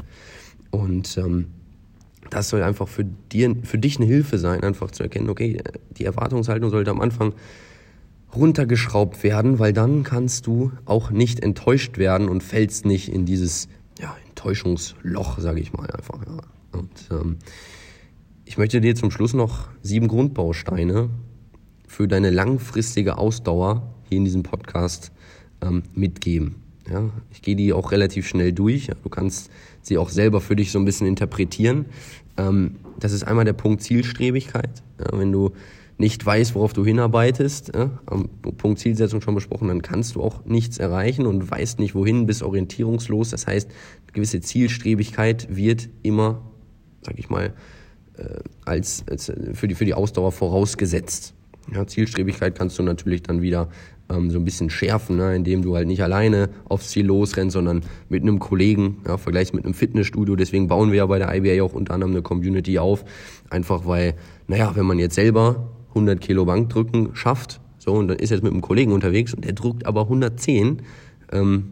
Und 0.70 1.18
ähm, 1.18 1.48
das 2.30 2.50
soll 2.50 2.62
einfach 2.62 2.88
für, 2.88 3.04
dir, 3.04 3.56
für 3.64 3.80
dich 3.80 3.98
eine 3.98 4.06
Hilfe 4.06 4.38
sein, 4.38 4.62
einfach 4.62 4.92
zu 4.92 5.02
erkennen, 5.02 5.30
okay, 5.30 5.58
die 5.98 6.06
Erwartungshaltung 6.06 6.70
sollte 6.70 6.92
am 6.92 7.02
Anfang 7.02 7.34
runtergeschraubt 8.36 9.24
werden, 9.24 9.60
weil 9.60 9.74
dann 9.74 10.04
kannst 10.04 10.48
du 10.48 10.72
auch 10.86 11.12
nicht 11.12 11.42
enttäuscht 11.42 11.98
werden 11.98 12.30
und 12.30 12.44
fällst 12.44 12.86
nicht 12.86 13.10
in 13.10 13.26
dieses 13.26 13.68
ja, 14.00 14.16
Enttäuschungsloch, 14.30 15.40
sage 15.40 15.60
ich 15.60 15.74
mal 15.74 15.90
einfach. 15.92 16.20
Ja. 16.26 16.80
Und 16.80 17.10
ähm, 17.12 17.38
ich 18.46 18.58
möchte 18.58 18.82
dir 18.82 18.96
zum 18.96 19.12
Schluss 19.12 19.34
noch 19.34 19.70
sieben 19.82 20.08
Grundbausteine 20.08 21.10
für 21.88 22.08
deine 22.08 22.30
langfristige 22.30 23.18
Ausdauer 23.18 23.94
hier 24.08 24.18
in 24.18 24.26
diesem 24.26 24.44
Podcast 24.44 25.12
ähm, 25.62 25.84
mitgeben. 25.94 26.56
Ja, 26.90 27.10
ich 27.32 27.42
gehe 27.42 27.56
die 27.56 27.74
auch 27.74 27.92
relativ 27.92 28.28
schnell 28.28 28.54
durch. 28.54 28.90
Du 29.04 29.10
kannst 29.10 29.52
sie 29.82 29.98
auch 29.98 30.10
selber 30.10 30.42
für 30.42 30.56
dich 30.56 30.72
so 30.72 30.80
ein 30.80 30.86
bisschen 30.86 31.08
interpretieren. 31.08 31.86
Ähm, 32.38 32.78
das 33.00 33.14
ist 33.14 33.24
einmal 33.24 33.46
der 33.46 33.54
Punkt 33.54 33.84
Zielstrebigkeit. 33.84 34.82
Ja, 35.00 35.18
wenn 35.18 35.32
du 35.32 35.52
nicht 36.02 36.26
weißt, 36.26 36.56
worauf 36.56 36.74
du 36.74 36.84
hinarbeitest, 36.84 37.72
ja, 37.74 37.92
am 38.08 38.28
Punkt 38.58 38.80
Zielsetzung 38.80 39.22
schon 39.22 39.36
besprochen, 39.36 39.70
dann 39.70 39.82
kannst 39.82 40.16
du 40.16 40.22
auch 40.22 40.44
nichts 40.44 40.78
erreichen 40.78 41.26
und 41.26 41.50
weißt 41.50 41.80
nicht 41.80 41.96
wohin, 41.96 42.26
bist 42.26 42.44
orientierungslos. 42.44 43.30
Das 43.30 43.48
heißt, 43.48 43.70
eine 43.70 44.12
gewisse 44.12 44.42
Zielstrebigkeit 44.42 45.48
wird 45.56 45.88
immer, 46.04 46.42
sag 47.04 47.18
ich 47.18 47.30
mal, 47.30 47.54
äh, 48.18 48.40
als, 48.66 49.06
als 49.10 49.32
für, 49.54 49.68
die, 49.68 49.76
für 49.76 49.86
die 49.86 49.94
Ausdauer 49.94 50.32
vorausgesetzt. 50.32 51.34
Ja, 51.74 51.88
Zielstrebigkeit 51.88 52.56
kannst 52.56 52.78
du 52.80 52.84
natürlich 52.84 53.22
dann 53.24 53.42
wieder 53.42 53.70
ähm, 54.10 54.32
so 54.32 54.40
ein 54.40 54.46
bisschen 54.46 54.70
schärfen, 54.70 55.18
ne, 55.18 55.36
indem 55.36 55.62
du 55.62 55.76
halt 55.76 55.88
nicht 55.88 56.04
alleine 56.04 56.50
aufs 56.66 56.90
Ziel 56.90 57.06
losrennst, 57.06 57.54
sondern 57.54 57.82
mit 58.10 58.24
einem 58.24 58.40
Kollegen, 58.40 58.98
ja, 59.08 59.18
vergleichst 59.18 59.54
mit 59.54 59.66
einem 59.66 59.76
Fitnessstudio. 59.76 60.36
Deswegen 60.36 60.68
bauen 60.68 60.92
wir 60.92 60.98
ja 60.98 61.06
bei 61.06 61.20
der 61.20 61.34
IBA 61.34 61.64
auch 61.64 61.74
unter 61.74 61.94
anderem 61.94 62.12
eine 62.12 62.24
Community 62.24 62.80
auf. 62.80 63.06
Einfach 63.50 63.86
weil, 63.86 64.16
naja, 64.48 64.72
wenn 64.76 64.86
man 64.86 65.00
jetzt 65.00 65.16
selber 65.16 65.70
100 65.92 66.20
Kilo 66.20 66.46
Bankdrücken 66.46 67.16
schafft, 67.16 67.62
so, 67.78 67.94
und 67.94 68.10
dann 68.10 68.18
ist 68.18 68.30
jetzt 68.30 68.44
mit 68.44 68.52
einem 68.52 68.62
Kollegen 68.62 68.92
unterwegs 68.92 69.34
und 69.34 69.44
der 69.44 69.54
drückt 69.54 69.88
aber 69.88 70.02
110, 70.02 70.84
ähm, 71.32 71.64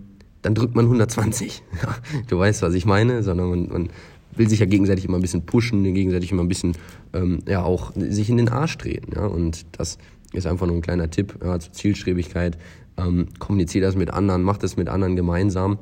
dann 0.42 0.56
drückt 0.56 0.76
man 0.76 0.86
120. 0.86 1.62
Ja, 1.84 1.96
du 2.28 2.40
weißt, 2.40 2.62
was 2.64 2.74
ich 2.74 2.86
meine, 2.86 3.22
sondern 3.22 3.50
man, 3.50 3.68
man 3.68 3.90
will 4.36 4.50
sich 4.50 4.60
ja 4.60 4.66
gegenseitig 4.66 5.06
immer 5.06 5.18
ein 5.18 5.22
bisschen 5.22 5.46
pushen, 5.46 5.84
gegenseitig 5.84 6.32
immer 6.32 6.42
ein 6.42 6.48
bisschen 6.48 6.74
ähm, 7.14 7.40
ja 7.48 7.64
auch 7.64 7.92
sich 7.96 8.30
in 8.30 8.38
den 8.38 8.50
Arsch 8.50 8.78
treten. 8.78 9.12
Ja? 9.16 9.28
Und 9.28 9.66
das 9.74 10.00
ist 10.34 10.48
einfach 10.48 10.66
nur 10.66 10.78
ein 10.78 10.82
kleiner 10.82 11.12
Tipp 11.12 11.38
ja, 11.44 11.60
zur 11.60 11.74
Zielstrebigkeit. 11.74 12.58
Ähm, 12.98 13.28
kommunizier 13.38 13.82
das 13.82 13.96
mit 13.96 14.12
anderen, 14.12 14.42
mach 14.44 14.58
das 14.58 14.78
mit 14.78 14.90
anderen 14.90 15.16
gemeinsam. 15.16 15.78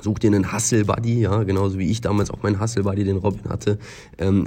Such 0.00 0.20
dir 0.20 0.28
einen 0.28 0.52
Hustle-Buddy, 0.52 1.20
ja, 1.20 1.42
genauso 1.42 1.78
wie 1.78 1.90
ich 1.90 2.00
damals 2.00 2.30
auch 2.30 2.42
meinen 2.42 2.58
Hustle-Buddy, 2.58 3.04
den 3.04 3.18
Robin 3.18 3.50
hatte. 3.50 3.78
Ähm, 4.16 4.46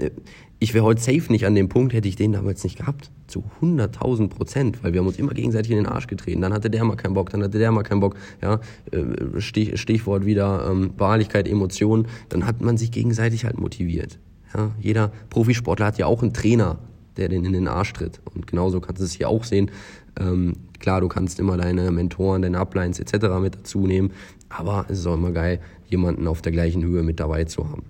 ich 0.63 0.73
wäre 0.73 0.85
heute 0.85 1.01
safe 1.01 1.29
nicht 1.29 1.45
an 1.45 1.55
dem 1.55 1.67
Punkt, 1.67 1.91
hätte 1.91 2.07
ich 2.07 2.15
den 2.15 2.31
damals 2.31 2.63
nicht 2.63 2.77
gehabt. 2.77 3.11
Zu 3.27 3.43
100.000 3.61 4.29
Prozent, 4.29 4.81
weil 4.81 4.93
wir 4.93 5.01
haben 5.01 5.07
uns 5.07 5.19
immer 5.19 5.33
gegenseitig 5.33 5.71
in 5.71 5.77
den 5.77 5.87
Arsch 5.87 6.07
getreten. 6.07 6.39
Dann 6.39 6.53
hatte 6.53 6.69
der 6.69 6.85
mal 6.85 6.95
keinen 6.95 7.15
Bock, 7.15 7.31
dann 7.31 7.43
hatte 7.43 7.59
der 7.59 7.69
mal 7.73 7.83
keinen 7.83 7.99
Bock. 7.99 8.15
Ja, 8.41 8.61
äh, 8.91 9.41
Stich, 9.41 9.77
Stichwort 9.77 10.25
wieder 10.25 10.65
ähm, 10.71 10.91
Wahrlichkeit, 10.97 11.49
Emotionen. 11.49 12.07
Dann 12.29 12.45
hat 12.45 12.61
man 12.61 12.77
sich 12.77 12.91
gegenseitig 12.91 13.43
halt 13.43 13.59
motiviert. 13.59 14.19
Ja, 14.55 14.71
jeder 14.79 15.11
Profisportler 15.29 15.87
hat 15.87 15.97
ja 15.97 16.05
auch 16.05 16.21
einen 16.21 16.33
Trainer, 16.33 16.79
der 17.17 17.27
den 17.27 17.43
in 17.43 17.51
den 17.51 17.67
Arsch 17.67 17.91
tritt. 17.91 18.21
Und 18.33 18.47
genauso 18.47 18.79
kannst 18.79 19.01
du 19.01 19.05
es 19.05 19.11
hier 19.11 19.27
auch 19.27 19.43
sehen. 19.43 19.69
Ähm, 20.17 20.53
klar, 20.79 21.01
du 21.01 21.09
kannst 21.09 21.41
immer 21.41 21.57
deine 21.57 21.91
Mentoren, 21.91 22.41
deine 22.41 22.59
Uplines 22.59 23.01
etc. 23.01 23.27
mit 23.41 23.55
dazu 23.55 23.85
nehmen, 23.85 24.11
aber 24.47 24.85
es 24.87 24.99
ist 24.99 25.07
auch 25.07 25.15
immer 25.15 25.31
geil, 25.31 25.59
jemanden 25.87 26.25
auf 26.25 26.41
der 26.41 26.53
gleichen 26.53 26.85
Höhe 26.85 27.03
mit 27.03 27.19
dabei 27.19 27.43
zu 27.43 27.69
haben. 27.69 27.83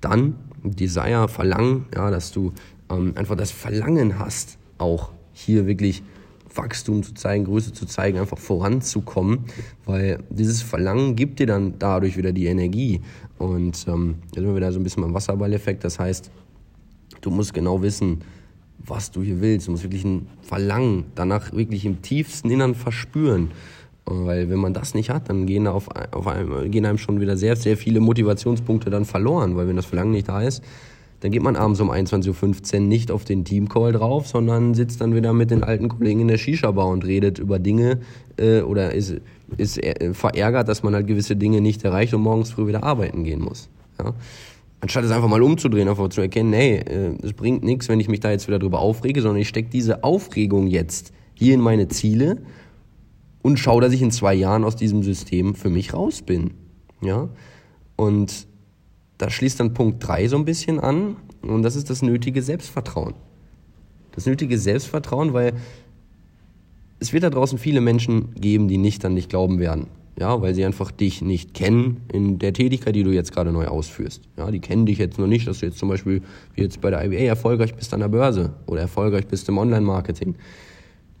Dann 0.00 0.36
Desire, 0.62 1.28
Verlangen, 1.28 1.86
ja, 1.94 2.10
dass 2.10 2.32
du 2.32 2.52
ähm, 2.90 3.12
einfach 3.16 3.36
das 3.36 3.50
Verlangen 3.50 4.18
hast, 4.18 4.58
auch 4.78 5.12
hier 5.32 5.66
wirklich 5.66 6.02
Wachstum 6.54 7.02
zu 7.02 7.14
zeigen, 7.14 7.44
Größe 7.44 7.72
zu 7.72 7.86
zeigen, 7.86 8.18
einfach 8.18 8.38
voranzukommen, 8.38 9.44
weil 9.84 10.18
dieses 10.30 10.62
Verlangen 10.62 11.14
gibt 11.14 11.38
dir 11.38 11.46
dann 11.46 11.78
dadurch 11.78 12.16
wieder 12.16 12.32
die 12.32 12.46
Energie. 12.46 13.00
Und 13.38 13.86
ähm, 13.88 14.16
jetzt 14.24 14.34
sind 14.36 14.46
wir 14.46 14.56
wieder 14.56 14.72
so 14.72 14.80
ein 14.80 14.82
bisschen 14.82 15.02
beim 15.02 15.14
Wasserballeffekt, 15.14 15.84
das 15.84 15.98
heißt, 15.98 16.30
du 17.20 17.30
musst 17.30 17.52
genau 17.52 17.82
wissen, 17.82 18.20
was 18.78 19.10
du 19.10 19.22
hier 19.22 19.40
willst. 19.40 19.66
Du 19.66 19.72
musst 19.72 19.82
wirklich 19.82 20.04
ein 20.04 20.28
Verlangen 20.42 21.06
danach 21.14 21.52
wirklich 21.52 21.84
im 21.84 22.02
tiefsten 22.02 22.50
Innern 22.50 22.74
verspüren. 22.74 23.50
Weil 24.06 24.48
wenn 24.48 24.58
man 24.58 24.72
das 24.72 24.94
nicht 24.94 25.10
hat, 25.10 25.28
dann 25.28 25.46
gehen, 25.46 25.66
auf, 25.66 25.88
auf 26.12 26.26
einem, 26.28 26.70
gehen 26.70 26.86
einem 26.86 26.98
schon 26.98 27.20
wieder 27.20 27.36
sehr, 27.36 27.56
sehr 27.56 27.76
viele 27.76 28.00
Motivationspunkte 28.00 28.88
dann 28.88 29.04
verloren. 29.04 29.56
Weil 29.56 29.66
wenn 29.66 29.76
das 29.76 29.86
Verlangen 29.86 30.12
nicht 30.12 30.28
da 30.28 30.42
ist, 30.42 30.62
dann 31.20 31.32
geht 31.32 31.42
man 31.42 31.56
abends 31.56 31.80
um 31.80 31.90
21.15 31.90 32.74
Uhr 32.74 32.80
nicht 32.80 33.10
auf 33.10 33.24
den 33.24 33.44
Teamcall 33.44 33.92
drauf, 33.92 34.28
sondern 34.28 34.74
sitzt 34.74 35.00
dann 35.00 35.14
wieder 35.14 35.32
mit 35.32 35.50
den 35.50 35.64
alten 35.64 35.88
Kollegen 35.88 36.20
in 36.20 36.28
der 36.28 36.38
Shisha-Bar 36.38 36.86
und 36.88 37.04
redet 37.04 37.38
über 37.38 37.58
Dinge 37.58 37.98
äh, 38.36 38.60
oder 38.60 38.92
ist, 38.92 39.16
ist 39.56 39.80
verärgert, 40.12 40.68
dass 40.68 40.82
man 40.82 40.94
halt 40.94 41.06
gewisse 41.06 41.34
Dinge 41.34 41.60
nicht 41.60 41.82
erreicht 41.84 42.14
und 42.14 42.20
morgens 42.20 42.50
früh 42.50 42.68
wieder 42.68 42.84
arbeiten 42.84 43.24
gehen 43.24 43.40
muss. 43.40 43.68
Ja? 43.98 44.14
Anstatt 44.80 45.04
es 45.04 45.10
einfach 45.10 45.28
mal 45.28 45.42
umzudrehen, 45.42 45.88
einfach 45.88 46.10
zu 46.10 46.20
erkennen, 46.20 46.52
hey, 46.52 46.76
äh, 46.76 47.14
es 47.22 47.32
bringt 47.32 47.64
nichts, 47.64 47.88
wenn 47.88 47.98
ich 47.98 48.08
mich 48.08 48.20
da 48.20 48.30
jetzt 48.30 48.46
wieder 48.46 48.58
drüber 48.58 48.78
aufrege, 48.78 49.22
sondern 49.22 49.40
ich 49.40 49.48
stecke 49.48 49.70
diese 49.70 50.04
Aufregung 50.04 50.66
jetzt 50.66 51.12
hier 51.34 51.54
in 51.54 51.60
meine 51.60 51.88
Ziele 51.88 52.38
und 53.46 53.60
schaue, 53.60 53.80
dass 53.80 53.92
ich 53.92 54.02
in 54.02 54.10
zwei 54.10 54.34
Jahren 54.34 54.64
aus 54.64 54.74
diesem 54.74 55.04
System 55.04 55.54
für 55.54 55.70
mich 55.70 55.94
raus 55.94 56.22
bin. 56.22 56.54
Ja? 57.00 57.28
Und 57.94 58.48
da 59.18 59.30
schließt 59.30 59.60
dann 59.60 59.72
Punkt 59.72 60.04
3 60.04 60.26
so 60.26 60.36
ein 60.36 60.44
bisschen 60.44 60.80
an 60.80 61.14
und 61.42 61.62
das 61.62 61.76
ist 61.76 61.88
das 61.88 62.02
nötige 62.02 62.42
Selbstvertrauen. 62.42 63.14
Das 64.10 64.26
nötige 64.26 64.58
Selbstvertrauen, 64.58 65.32
weil 65.32 65.52
es 66.98 67.12
wird 67.12 67.22
da 67.22 67.30
draußen 67.30 67.56
viele 67.56 67.80
Menschen 67.80 68.34
geben, 68.34 68.66
die 68.66 68.78
nicht 68.78 69.04
an 69.04 69.14
dich 69.14 69.28
glauben 69.28 69.60
werden. 69.60 69.86
Ja, 70.18 70.42
weil 70.42 70.52
sie 70.52 70.64
einfach 70.64 70.90
dich 70.90 71.22
nicht 71.22 71.54
kennen 71.54 72.00
in 72.12 72.40
der 72.40 72.52
Tätigkeit, 72.52 72.96
die 72.96 73.04
du 73.04 73.12
jetzt 73.12 73.32
gerade 73.32 73.52
neu 73.52 73.68
ausführst. 73.68 74.22
Ja, 74.36 74.50
die 74.50 74.60
kennen 74.60 74.86
dich 74.86 74.98
jetzt 74.98 75.20
noch 75.20 75.28
nicht, 75.28 75.46
dass 75.46 75.60
du 75.60 75.66
jetzt 75.66 75.78
zum 75.78 75.88
Beispiel 75.88 76.20
wie 76.56 76.62
jetzt 76.62 76.80
bei 76.80 76.90
der 76.90 77.04
IBA 77.04 77.26
erfolgreich 77.26 77.76
bist 77.76 77.94
an 77.94 78.00
der 78.00 78.08
Börse 78.08 78.54
oder 78.66 78.80
erfolgreich 78.80 79.28
bist 79.28 79.48
im 79.48 79.58
Online-Marketing. 79.58 80.34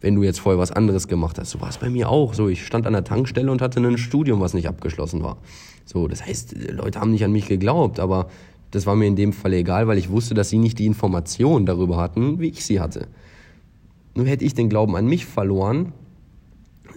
Wenn 0.00 0.14
du 0.14 0.22
jetzt 0.22 0.40
vorher 0.40 0.58
was 0.58 0.72
anderes 0.72 1.08
gemacht 1.08 1.38
hast. 1.38 1.50
So 1.50 1.60
war 1.60 1.70
es 1.70 1.78
bei 1.78 1.88
mir 1.88 2.08
auch. 2.08 2.34
So, 2.34 2.48
ich 2.48 2.66
stand 2.66 2.86
an 2.86 2.92
der 2.92 3.04
Tankstelle 3.04 3.50
und 3.50 3.62
hatte 3.62 3.80
ein 3.80 3.98
Studium, 3.98 4.40
was 4.40 4.54
nicht 4.54 4.68
abgeschlossen 4.68 5.22
war. 5.22 5.38
So, 5.84 6.08
das 6.08 6.24
heißt, 6.24 6.54
Leute 6.72 7.00
haben 7.00 7.12
nicht 7.12 7.24
an 7.24 7.32
mich 7.32 7.46
geglaubt, 7.46 8.00
aber 8.00 8.28
das 8.70 8.86
war 8.86 8.96
mir 8.96 9.06
in 9.06 9.16
dem 9.16 9.32
Fall 9.32 9.52
egal, 9.54 9.86
weil 9.86 9.98
ich 9.98 10.10
wusste, 10.10 10.34
dass 10.34 10.50
sie 10.50 10.58
nicht 10.58 10.78
die 10.78 10.86
Informationen 10.86 11.64
darüber 11.64 11.96
hatten, 11.96 12.40
wie 12.40 12.48
ich 12.48 12.64
sie 12.64 12.80
hatte. 12.80 13.06
Nur 14.14 14.26
hätte 14.26 14.44
ich 14.44 14.54
den 14.54 14.68
Glauben 14.68 14.96
an 14.96 15.06
mich 15.06 15.26
verloren, 15.26 15.92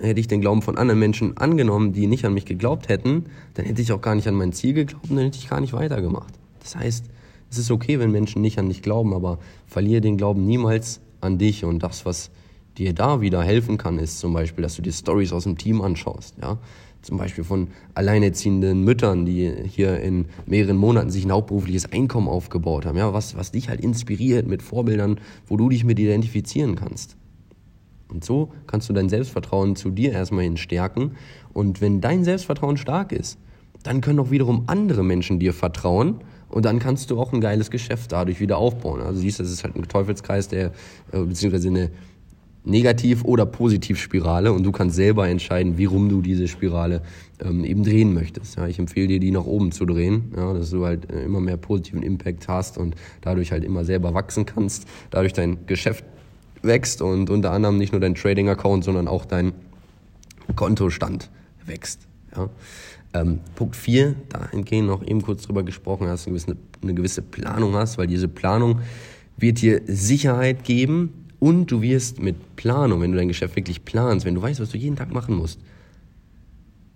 hätte 0.01 0.19
ich 0.19 0.27
den 0.27 0.41
Glauben 0.41 0.61
von 0.61 0.77
anderen 0.77 0.99
Menschen 0.99 1.37
angenommen, 1.37 1.93
die 1.93 2.07
nicht 2.07 2.25
an 2.25 2.33
mich 2.33 2.45
geglaubt 2.45 2.89
hätten, 2.89 3.25
dann 3.53 3.65
hätte 3.65 3.81
ich 3.81 3.91
auch 3.91 4.01
gar 4.01 4.15
nicht 4.15 4.27
an 4.27 4.35
mein 4.35 4.53
Ziel 4.53 4.73
geglaubt 4.73 5.09
und 5.09 5.17
dann 5.17 5.25
hätte 5.25 5.37
ich 5.37 5.49
gar 5.49 5.61
nicht 5.61 5.73
weitergemacht. 5.73 6.33
Das 6.61 6.75
heißt, 6.75 7.05
es 7.51 7.57
ist 7.57 7.71
okay, 7.71 7.99
wenn 7.99 8.11
Menschen 8.11 8.41
nicht 8.41 8.59
an 8.59 8.69
dich 8.69 8.81
glauben, 8.81 9.13
aber 9.13 9.39
verliere 9.67 10.01
den 10.01 10.17
Glauben 10.17 10.45
niemals 10.45 11.01
an 11.21 11.37
dich 11.37 11.65
und 11.65 11.83
das, 11.83 12.05
was 12.05 12.31
dir 12.77 12.93
da 12.93 13.21
wieder 13.21 13.43
helfen 13.43 13.77
kann, 13.77 13.99
ist 13.99 14.19
zum 14.19 14.33
Beispiel, 14.33 14.61
dass 14.61 14.75
du 14.75 14.81
dir 14.81 14.91
Stories 14.91 15.33
aus 15.33 15.43
dem 15.43 15.57
Team 15.57 15.81
anschaust, 15.81 16.35
ja. 16.41 16.57
Zum 17.01 17.17
Beispiel 17.17 17.45
von 17.45 17.69
alleinerziehenden 17.93 18.83
Müttern, 18.83 19.25
die 19.25 19.53
hier 19.65 20.01
in 20.01 20.25
mehreren 20.45 20.75
Monaten 20.75 21.09
sich 21.09 21.23
ein 21.23 21.31
hauptberufliches 21.31 21.93
Einkommen 21.93 22.27
aufgebaut 22.27 22.85
haben, 22.85 22.97
ja, 22.97 23.13
was, 23.13 23.37
was 23.37 23.51
dich 23.51 23.69
halt 23.69 23.79
inspiriert 23.79 24.47
mit 24.47 24.61
Vorbildern, 24.61 25.21
wo 25.47 25.55
du 25.55 25.69
dich 25.69 25.85
mit 25.85 25.97
identifizieren 25.97 26.75
kannst. 26.75 27.15
Und 28.09 28.25
so 28.25 28.51
kannst 28.67 28.89
du 28.89 28.93
dein 28.93 29.07
Selbstvertrauen 29.07 29.77
zu 29.77 29.91
dir 29.91 30.11
erstmal 30.11 30.43
hin 30.43 30.57
stärken. 30.57 31.11
Und 31.53 31.79
wenn 31.79 32.01
dein 32.01 32.25
Selbstvertrauen 32.25 32.75
stark 32.75 33.13
ist, 33.13 33.37
dann 33.83 34.01
können 34.01 34.19
auch 34.19 34.31
wiederum 34.31 34.63
andere 34.67 35.03
Menschen 35.03 35.39
dir 35.39 35.53
vertrauen 35.53 36.19
und 36.49 36.65
dann 36.65 36.79
kannst 36.79 37.11
du 37.11 37.19
auch 37.19 37.31
ein 37.31 37.41
geiles 37.41 37.71
Geschäft 37.71 38.11
dadurch 38.11 38.39
wieder 38.39 38.57
aufbauen. 38.57 39.01
Also 39.01 39.19
siehst, 39.21 39.39
das 39.39 39.51
ist 39.51 39.63
halt 39.63 39.75
ein 39.75 39.87
Teufelskreis, 39.87 40.47
der 40.47 40.71
äh, 41.11 41.21
beziehungsweise 41.21 41.69
eine 41.69 41.91
Negativ- 42.65 43.23
oder 43.23 43.45
Positivspirale 43.45 44.51
und 44.51 44.63
du 44.63 44.71
kannst 44.71 44.95
selber 44.95 45.27
entscheiden, 45.27 45.77
wie 45.77 45.85
rum 45.85 46.09
du 46.09 46.21
diese 46.21 46.47
Spirale 46.47 47.01
ähm, 47.39 47.63
eben 47.63 47.83
drehen 47.83 48.13
möchtest. 48.13 48.57
Ja, 48.57 48.67
ich 48.67 48.79
empfehle 48.79 49.07
dir, 49.07 49.19
die 49.19 49.31
nach 49.31 49.45
oben 49.45 49.71
zu 49.71 49.85
drehen, 49.85 50.33
ja, 50.35 50.53
dass 50.53 50.71
du 50.71 50.85
halt 50.85 51.09
äh, 51.11 51.23
immer 51.23 51.39
mehr 51.39 51.57
positiven 51.57 52.03
Impact 52.03 52.47
hast 52.47 52.77
und 52.77 52.95
dadurch 53.21 53.51
halt 53.51 53.63
immer 53.63 53.85
selber 53.85 54.13
wachsen 54.13 54.45
kannst, 54.45 54.87
dadurch 55.09 55.33
dein 55.33 55.65
Geschäft 55.67 56.03
wächst 56.61 57.01
und 57.01 57.29
unter 57.29 57.51
anderem 57.51 57.77
nicht 57.77 57.93
nur 57.93 58.01
dein 58.01 58.15
Trading-Account, 58.15 58.83
sondern 58.83 59.07
auch 59.07 59.25
dein 59.25 59.53
Kontostand 60.55 61.29
wächst. 61.65 62.07
Ja. 62.35 62.49
Ähm, 63.13 63.39
Punkt 63.55 63.75
4, 63.75 64.15
dahingehend 64.29 64.87
noch 64.87 65.01
eben 65.01 65.21
kurz 65.21 65.43
drüber 65.43 65.63
gesprochen 65.63 66.07
hast, 66.07 66.27
eine 66.27 66.35
gewisse, 66.35 66.57
eine 66.83 66.93
gewisse 66.93 67.21
Planung 67.21 67.73
hast, 67.73 67.97
weil 67.97 68.07
diese 68.07 68.27
Planung 68.27 68.81
wird 69.37 69.61
dir 69.61 69.81
Sicherheit 69.87 70.63
geben 70.63 71.28
und 71.39 71.71
du 71.71 71.81
wirst 71.81 72.19
mit 72.21 72.55
Planung, 72.55 73.01
wenn 73.01 73.11
du 73.11 73.17
dein 73.17 73.27
Geschäft 73.27 73.55
wirklich 73.55 73.85
planst, 73.85 74.25
wenn 74.25 74.35
du 74.35 74.41
weißt, 74.41 74.59
was 74.59 74.69
du 74.69 74.77
jeden 74.77 74.95
Tag 74.95 75.13
machen 75.13 75.35
musst 75.35 75.59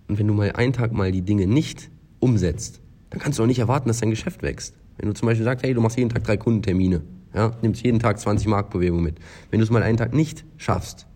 und 0.08 0.20
wenn 0.20 0.28
du 0.28 0.34
mal 0.34 0.52
einen 0.52 0.74
Tag 0.74 0.92
mal 0.92 1.12
die 1.12 1.22
Dinge 1.22 1.48
nicht 1.48 1.90
umsetzt, 2.20 2.82
dann 3.10 3.20
kannst 3.20 3.40
du 3.40 3.44
auch 3.44 3.48
nicht 3.48 3.60
erwarten, 3.60 3.88
dass 3.88 4.00
dein 4.00 4.10
Geschäft 4.10 4.42
wächst. 4.42 4.76
Wenn 4.98 5.08
du 5.08 5.14
zum 5.14 5.28
Beispiel 5.28 5.44
sagst, 5.44 5.64
hey, 5.64 5.74
du 5.74 5.82
machst 5.82 5.98
jeden 5.98 6.10
Tag 6.10 6.24
drei 6.24 6.38
Kundentermine, 6.38 7.02
ja, 7.34 7.52
nimmst 7.62 7.84
jeden 7.84 8.00
Tag 8.00 8.20
20 8.20 8.48
Marktbewegungen 8.48 9.04
mit. 9.04 9.16
Wenn 9.50 9.60
du 9.60 9.64
es 9.64 9.72
mal 9.72 9.84
einen 9.84 9.98
Tag 9.98 10.14
nicht 10.14 10.46
schaffst, 10.58 11.08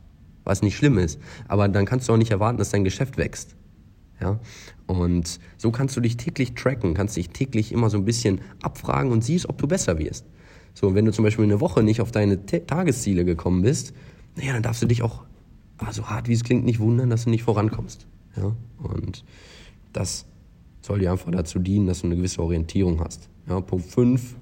was 0.44 0.62
nicht 0.62 0.78
schlimm 0.78 0.98
ist, 0.98 1.20
aber 1.48 1.68
dann 1.68 1.86
kannst 1.86 2.08
du 2.08 2.14
auch 2.14 2.18
nicht 2.18 2.32
erwarten, 2.32 2.58
dass 2.58 2.72
dein 2.72 2.84
Geschäft 2.84 3.18
wächst. 3.18 3.56
Ja? 4.22 4.40
Und 4.88 5.40
so 5.58 5.72
kannst 5.72 5.96
du 5.96 6.02
dich 6.02 6.18
täglich 6.18 6.56
tracken, 6.56 6.94
kannst 6.94 7.18
dich 7.18 7.30
täglich 7.30 7.72
immer 7.72 7.90
so 7.90 7.98
ein 7.98 8.06
bisschen 8.06 8.42
abfragen 8.62 9.12
und 9.12 9.24
siehst, 9.24 9.50
ob 9.50 9.58
du 9.58 9.68
besser 9.68 10.00
wirst. 10.00 10.26
So, 10.80 10.94
wenn 10.94 11.06
du 11.06 11.12
zum 11.12 11.26
Beispiel 11.26 11.44
eine 11.44 11.60
Woche 11.60 11.82
nicht 11.82 12.02
auf 12.02 12.12
deine 12.12 12.46
Tagesziele 12.46 13.26
gekommen 13.26 13.64
bist, 13.64 13.96
naja, 14.36 14.54
dann 14.54 14.62
darfst 14.62 14.84
du 14.84 14.86
dich 14.86 15.02
auch, 15.02 15.24
ah, 15.80 15.92
so 15.92 16.06
hart 16.06 16.28
wie 16.28 16.34
es 16.34 16.44
klingt, 16.44 16.66
nicht 16.66 16.80
wundern, 16.80 17.10
dass 17.10 17.24
du 17.24 17.32
nicht 17.32 17.42
vorankommst. 17.42 18.06
Ja? 18.36 18.56
Und 18.78 19.26
das 19.92 20.28
soll 20.84 21.00
dir 21.00 21.12
einfach 21.12 21.32
dazu 21.32 21.58
dienen, 21.58 21.88
dass 21.88 22.02
du 22.02 22.06
eine 22.06 22.16
gewisse 22.16 22.44
Orientierung 22.44 23.00
hast. 23.00 23.28
Ja, 23.50 23.60
Punkt 23.60 23.88
5, 23.88 24.36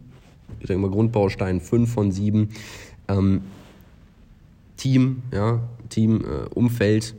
ich 0.59 0.67
sage 0.67 0.77
immer 0.77 0.89
Grundbaustein 0.89 1.61
5 1.61 1.93
von 1.93 2.11
7. 2.11 2.49
Ähm, 3.07 3.41
Team, 4.75 5.21
ja, 5.31 5.61
Team, 5.87 6.19
äh, 6.25 6.49
Umfeld, 6.53 7.15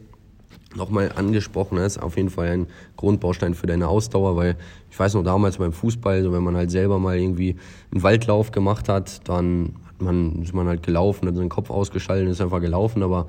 nochmal 0.76 1.12
angesprochen, 1.14 1.78
das 1.78 1.96
ist 1.96 2.02
auf 2.02 2.16
jeden 2.16 2.30
Fall 2.30 2.48
ein 2.48 2.66
Grundbaustein 2.96 3.54
für 3.54 3.66
deine 3.66 3.88
Ausdauer, 3.88 4.36
weil 4.36 4.56
ich 4.90 4.98
weiß 4.98 5.14
noch 5.14 5.24
damals 5.24 5.58
beim 5.58 5.72
Fußball, 5.72 6.22
so 6.22 6.32
wenn 6.32 6.42
man 6.42 6.56
halt 6.56 6.70
selber 6.70 6.98
mal 6.98 7.18
irgendwie 7.18 7.56
einen 7.92 8.02
Waldlauf 8.02 8.52
gemacht 8.52 8.88
hat, 8.88 9.28
dann 9.28 9.74
hat 9.86 10.00
man, 10.00 10.42
ist 10.42 10.54
man 10.54 10.66
halt 10.66 10.82
gelaufen, 10.82 11.26
hat 11.26 11.36
seinen 11.36 11.48
Kopf 11.48 11.70
ausgeschaltet 11.70 12.28
ist 12.28 12.40
einfach 12.40 12.60
gelaufen, 12.60 13.02
aber 13.02 13.26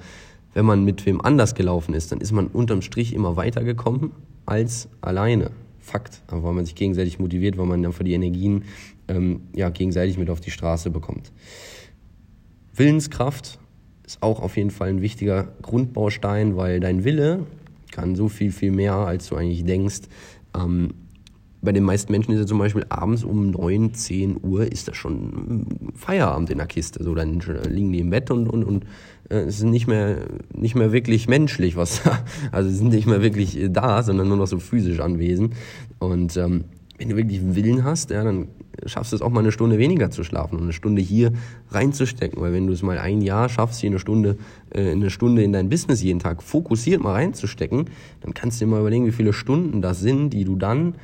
wenn 0.54 0.66
man 0.66 0.84
mit 0.84 1.06
wem 1.06 1.22
anders 1.22 1.56
gelaufen 1.56 1.94
ist, 1.94 2.12
dann 2.12 2.20
ist 2.20 2.32
man 2.32 2.48
unterm 2.48 2.82
Strich 2.82 3.14
immer 3.14 3.36
weitergekommen 3.36 4.12
als 4.46 4.90
alleine. 5.02 5.52
Fakt, 5.80 6.24
aber 6.28 6.44
weil 6.44 6.54
man 6.54 6.66
sich 6.66 6.76
gegenseitig 6.76 7.20
motiviert, 7.20 7.58
weil 7.58 7.66
man 7.66 7.86
einfach 7.86 8.04
die 8.04 8.14
Energien 8.14 8.64
ähm, 9.08 9.42
ja, 9.54 9.70
gegenseitig 9.70 10.18
mit 10.18 10.30
auf 10.30 10.42
die 10.42 10.52
Straße 10.52 10.90
bekommt. 10.90 11.32
Willenskraft 12.74 13.60
ist 14.08 14.24
auch 14.24 14.42
auf 14.42 14.58
jeden 14.58 14.72
Fall 14.72 14.90
ein 14.90 15.02
wichtiger 15.02 15.50
Grundbaustein, 15.62 16.56
weil 16.56 16.80
dein 16.80 17.04
Wille 17.04 17.46
kann 17.92 18.16
so 18.16 18.30
viel, 18.30 18.52
viel 18.52 18.72
mehr, 18.72 18.96
als 18.96 19.28
du 19.28 19.36
eigentlich 19.36 19.66
denkst. 19.66 20.04
Ähm, 20.58 20.94
bei 21.62 21.74
den 21.74 21.84
meisten 21.84 22.12
Menschen 22.12 22.34
ist 22.34 22.40
ja 22.40 22.46
zum 22.46 22.60
Beispiel 22.60 22.86
abends 22.88 23.24
um 23.24 23.52
9, 23.52 23.94
10 23.94 24.38
Uhr 24.42 24.72
ist 24.72 24.88
das 24.88 24.96
schon 24.96 25.92
Feierabend 25.96 26.50
in 26.50 26.60
der 26.60 26.68
Kiste. 26.68 27.04
So, 27.04 27.14
dann 27.16 27.42
liegen 27.68 27.92
die 27.92 28.00
im 28.00 28.10
Bett 28.10 28.32
und, 28.32 28.48
und, 28.48 28.64
und 28.64 28.86
äh, 29.30 29.40
es 29.40 29.58
ist 29.58 29.64
nicht 29.64 29.88
mehr, 29.88 30.20
nicht 30.54 30.76
mehr 30.76 30.94
wirklich 30.94 31.28
menschlich, 31.28 31.76
was 31.76 32.02
also 32.52 32.70
sind 32.70 32.90
nicht 32.90 33.08
mehr 33.08 33.22
wirklich 33.22 33.60
da, 33.70 34.04
sondern 34.04 34.30
nur 34.30 34.38
noch 34.38 34.48
so 34.48 34.60
physisch 34.60 35.02
anwesend. 35.02 35.54
Und 36.00 36.38
ähm, 36.38 36.66
wenn 36.98 37.10
du 37.10 37.16
wirklich 37.16 37.56
Willen 37.56 37.84
hast, 37.84 38.10
ja, 38.10 38.24
dann 38.24 38.48
schaffst 38.86 39.12
du 39.12 39.16
es 39.16 39.22
auch 39.22 39.30
mal 39.30 39.42
eine 39.42 39.52
Stunde 39.52 39.78
weniger 39.78 40.10
zu 40.10 40.24
schlafen 40.24 40.56
und 40.56 40.64
eine 40.64 40.74
Stunde 40.74 41.02
hier 41.02 41.32
reinzustecken. 41.70 42.42
Weil 42.42 42.54
wenn 42.54 42.68
du 42.68 42.74
es 42.74 42.82
mal 42.82 42.98
ein 42.98 43.22
Jahr 43.22 43.50
schaffst, 43.50 43.80
hier 43.80 43.90
eine 43.90 44.00
Stunde, 44.00 44.38
äh, 44.72 44.92
eine 44.92 45.10
Stunde 45.10 45.44
in 45.44 45.54
dein 45.54 45.70
Business 45.70 46.02
jeden 46.02 46.20
Tag 46.20 46.42
fokussiert 46.42 47.02
mal 47.02 47.14
reinzustecken, 47.14 47.86
dann 48.22 48.34
kannst 48.34 48.60
du 48.60 48.66
dir 48.66 48.72
mal 48.72 48.80
überlegen, 48.80 49.06
wie 49.06 49.12
viele 49.12 49.34
Stunden 49.34 49.82
das 49.82 50.00
sind, 50.00 50.32
die 50.32 50.44
du 50.44 50.56
dann 50.56 50.96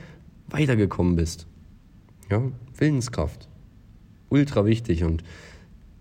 weitergekommen 0.50 1.16
bist. 1.16 1.48
Ja, 2.30 2.42
Willenskraft. 2.78 3.48
Ultra 4.30 4.66
wichtig. 4.66 5.04
Und 5.04 5.24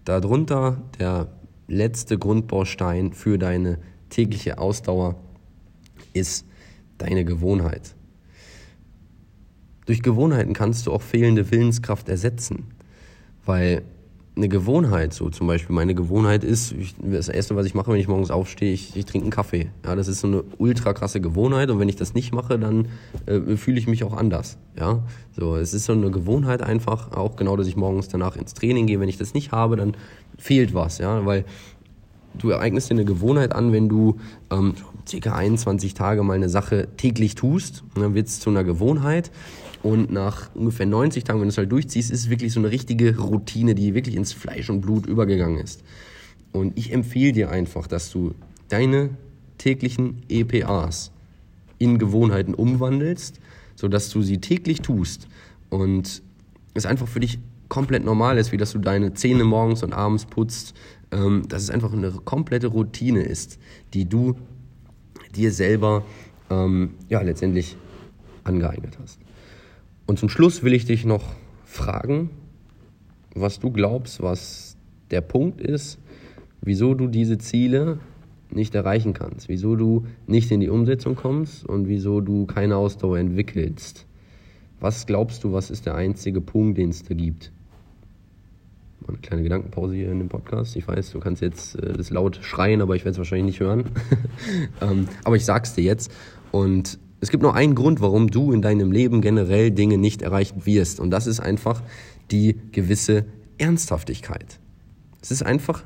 darunter 0.04 0.82
der 0.98 1.28
letzte 1.68 2.18
Grundbaustein 2.18 3.12
für 3.12 3.38
deine 3.38 3.78
tägliche 4.08 4.58
Ausdauer 4.58 5.16
ist 6.12 6.46
deine 6.98 7.24
Gewohnheit. 7.24 7.94
Durch 9.86 10.02
Gewohnheiten 10.02 10.52
kannst 10.52 10.86
du 10.86 10.92
auch 10.92 11.02
fehlende 11.02 11.50
Willenskraft 11.50 12.08
ersetzen. 12.08 12.64
Weil 13.44 13.82
eine 14.34 14.48
Gewohnheit, 14.48 15.12
so 15.12 15.28
zum 15.28 15.46
Beispiel 15.46 15.74
meine 15.74 15.94
Gewohnheit 15.94 16.42
ist, 16.42 16.72
ich, 16.72 16.94
das 16.98 17.28
Erste, 17.28 17.54
was 17.54 17.66
ich 17.66 17.74
mache, 17.74 17.92
wenn 17.92 18.00
ich 18.00 18.08
morgens 18.08 18.30
aufstehe, 18.30 18.72
ich, 18.72 18.96
ich 18.96 19.04
trinke 19.04 19.26
einen 19.26 19.30
Kaffee. 19.30 19.68
Ja, 19.84 19.94
das 19.94 20.08
ist 20.08 20.20
so 20.20 20.26
eine 20.26 20.42
ultra 20.56 20.94
krasse 20.94 21.20
Gewohnheit 21.20 21.70
und 21.70 21.78
wenn 21.78 21.88
ich 21.88 21.96
das 21.96 22.14
nicht 22.14 22.32
mache, 22.32 22.58
dann 22.58 22.88
äh, 23.26 23.56
fühle 23.56 23.78
ich 23.78 23.86
mich 23.86 24.04
auch 24.04 24.14
anders. 24.14 24.56
Ja, 24.78 25.02
so 25.36 25.56
es 25.56 25.74
ist 25.74 25.84
so 25.84 25.92
eine 25.92 26.10
Gewohnheit 26.10 26.62
einfach, 26.62 27.12
auch 27.12 27.36
genau, 27.36 27.56
dass 27.56 27.66
ich 27.66 27.76
morgens 27.76 28.08
danach 28.08 28.36
ins 28.36 28.54
Training 28.54 28.86
gehe. 28.86 29.00
Wenn 29.00 29.08
ich 29.08 29.18
das 29.18 29.34
nicht 29.34 29.52
habe, 29.52 29.76
dann 29.76 29.94
fehlt 30.38 30.72
was, 30.72 30.96
ja, 30.96 31.26
weil 31.26 31.44
du 32.38 32.48
ereignest 32.48 32.88
dir 32.88 32.94
eine 32.94 33.04
Gewohnheit 33.04 33.54
an, 33.54 33.72
wenn 33.72 33.90
du 33.90 34.16
ähm, 34.50 34.74
ca. 35.20 35.34
21 35.34 35.92
Tage 35.92 36.22
mal 36.22 36.34
eine 36.34 36.48
Sache 36.48 36.88
täglich 36.96 37.34
tust, 37.34 37.84
dann 37.96 38.14
wird 38.14 38.28
es 38.28 38.40
zu 38.40 38.48
einer 38.48 38.64
Gewohnheit 38.64 39.30
und 39.82 40.12
nach 40.12 40.54
ungefähr 40.54 40.86
90 40.86 41.24
Tagen, 41.24 41.40
wenn 41.40 41.48
du 41.48 41.52
es 41.52 41.58
halt 41.58 41.72
durchziehst, 41.72 42.10
ist 42.10 42.20
es 42.20 42.30
wirklich 42.30 42.52
so 42.52 42.60
eine 42.60 42.70
richtige 42.70 43.18
Routine, 43.18 43.74
die 43.74 43.94
wirklich 43.94 44.14
ins 44.14 44.32
Fleisch 44.32 44.70
und 44.70 44.80
Blut 44.80 45.06
übergegangen 45.06 45.58
ist. 45.58 45.82
Und 46.52 46.78
ich 46.78 46.92
empfehle 46.92 47.32
dir 47.32 47.50
einfach, 47.50 47.86
dass 47.86 48.10
du 48.10 48.34
deine 48.68 49.10
täglichen 49.58 50.22
EPAs 50.28 51.10
in 51.78 51.98
Gewohnheiten 51.98 52.54
umwandelst, 52.54 53.40
sodass 53.74 54.10
du 54.10 54.22
sie 54.22 54.38
täglich 54.38 54.82
tust 54.82 55.26
und 55.68 56.22
es 56.74 56.86
einfach 56.86 57.08
für 57.08 57.20
dich 57.20 57.38
komplett 57.68 58.04
normal 58.04 58.38
ist, 58.38 58.52
wie 58.52 58.56
dass 58.56 58.72
du 58.72 58.78
deine 58.78 59.14
Zähne 59.14 59.44
morgens 59.44 59.82
und 59.82 59.92
abends 59.94 60.26
putzt, 60.26 60.74
ähm, 61.10 61.42
dass 61.48 61.62
es 61.62 61.70
einfach 61.70 61.92
eine 61.92 62.12
komplette 62.12 62.68
Routine 62.68 63.22
ist, 63.22 63.58
die 63.94 64.04
du 64.04 64.36
dir 65.34 65.50
selber 65.50 66.04
ähm, 66.50 66.90
ja 67.08 67.22
letztendlich 67.22 67.76
angeeignet 68.44 68.98
hast. 69.02 69.21
Und 70.06 70.18
zum 70.18 70.28
Schluss 70.28 70.62
will 70.62 70.74
ich 70.74 70.84
dich 70.84 71.04
noch 71.04 71.34
fragen, 71.64 72.30
was 73.34 73.60
du 73.60 73.70
glaubst, 73.70 74.22
was 74.22 74.76
der 75.10 75.20
Punkt 75.20 75.60
ist, 75.60 75.98
wieso 76.60 76.94
du 76.94 77.06
diese 77.06 77.38
Ziele 77.38 77.98
nicht 78.50 78.74
erreichen 78.74 79.14
kannst, 79.14 79.48
wieso 79.48 79.76
du 79.76 80.06
nicht 80.26 80.50
in 80.50 80.60
die 80.60 80.68
Umsetzung 80.68 81.16
kommst 81.16 81.64
und 81.64 81.88
wieso 81.88 82.20
du 82.20 82.46
keine 82.46 82.76
Ausdauer 82.76 83.18
entwickelst. 83.18 84.06
Was 84.80 85.06
glaubst 85.06 85.44
du, 85.44 85.52
was 85.52 85.70
ist 85.70 85.86
der 85.86 85.94
einzige 85.94 86.40
Punkt, 86.40 86.76
den 86.78 86.90
es 86.90 87.02
da 87.04 87.14
gibt? 87.14 87.52
Eine 89.06 89.18
kleine 89.18 89.42
Gedankenpause 89.42 89.94
hier 89.94 90.12
in 90.12 90.18
dem 90.18 90.28
Podcast. 90.28 90.76
Ich 90.76 90.86
weiß, 90.86 91.10
du 91.10 91.20
kannst 91.20 91.42
jetzt 91.42 91.76
äh, 91.76 91.92
das 91.92 92.10
laut 92.10 92.38
schreien, 92.42 92.80
aber 92.80 92.94
ich 92.94 93.04
werde 93.04 93.12
es 93.12 93.18
wahrscheinlich 93.18 93.46
nicht 93.46 93.60
hören. 93.60 93.84
ähm, 94.80 95.08
aber 95.24 95.36
ich 95.36 95.44
sag's 95.44 95.74
dir 95.74 95.82
jetzt. 95.82 96.12
Und 96.52 96.98
es 97.22 97.30
gibt 97.30 97.44
nur 97.44 97.54
einen 97.54 97.76
Grund, 97.76 98.00
warum 98.00 98.28
du 98.28 98.50
in 98.50 98.62
deinem 98.62 98.90
Leben 98.90 99.20
generell 99.20 99.70
Dinge 99.70 99.96
nicht 99.96 100.22
erreichen 100.22 100.66
wirst. 100.66 100.98
Und 100.98 101.10
das 101.10 101.28
ist 101.28 101.38
einfach 101.38 101.80
die 102.32 102.56
gewisse 102.72 103.24
Ernsthaftigkeit. 103.58 104.58
Es 105.22 105.30
ist 105.30 105.44
einfach 105.44 105.84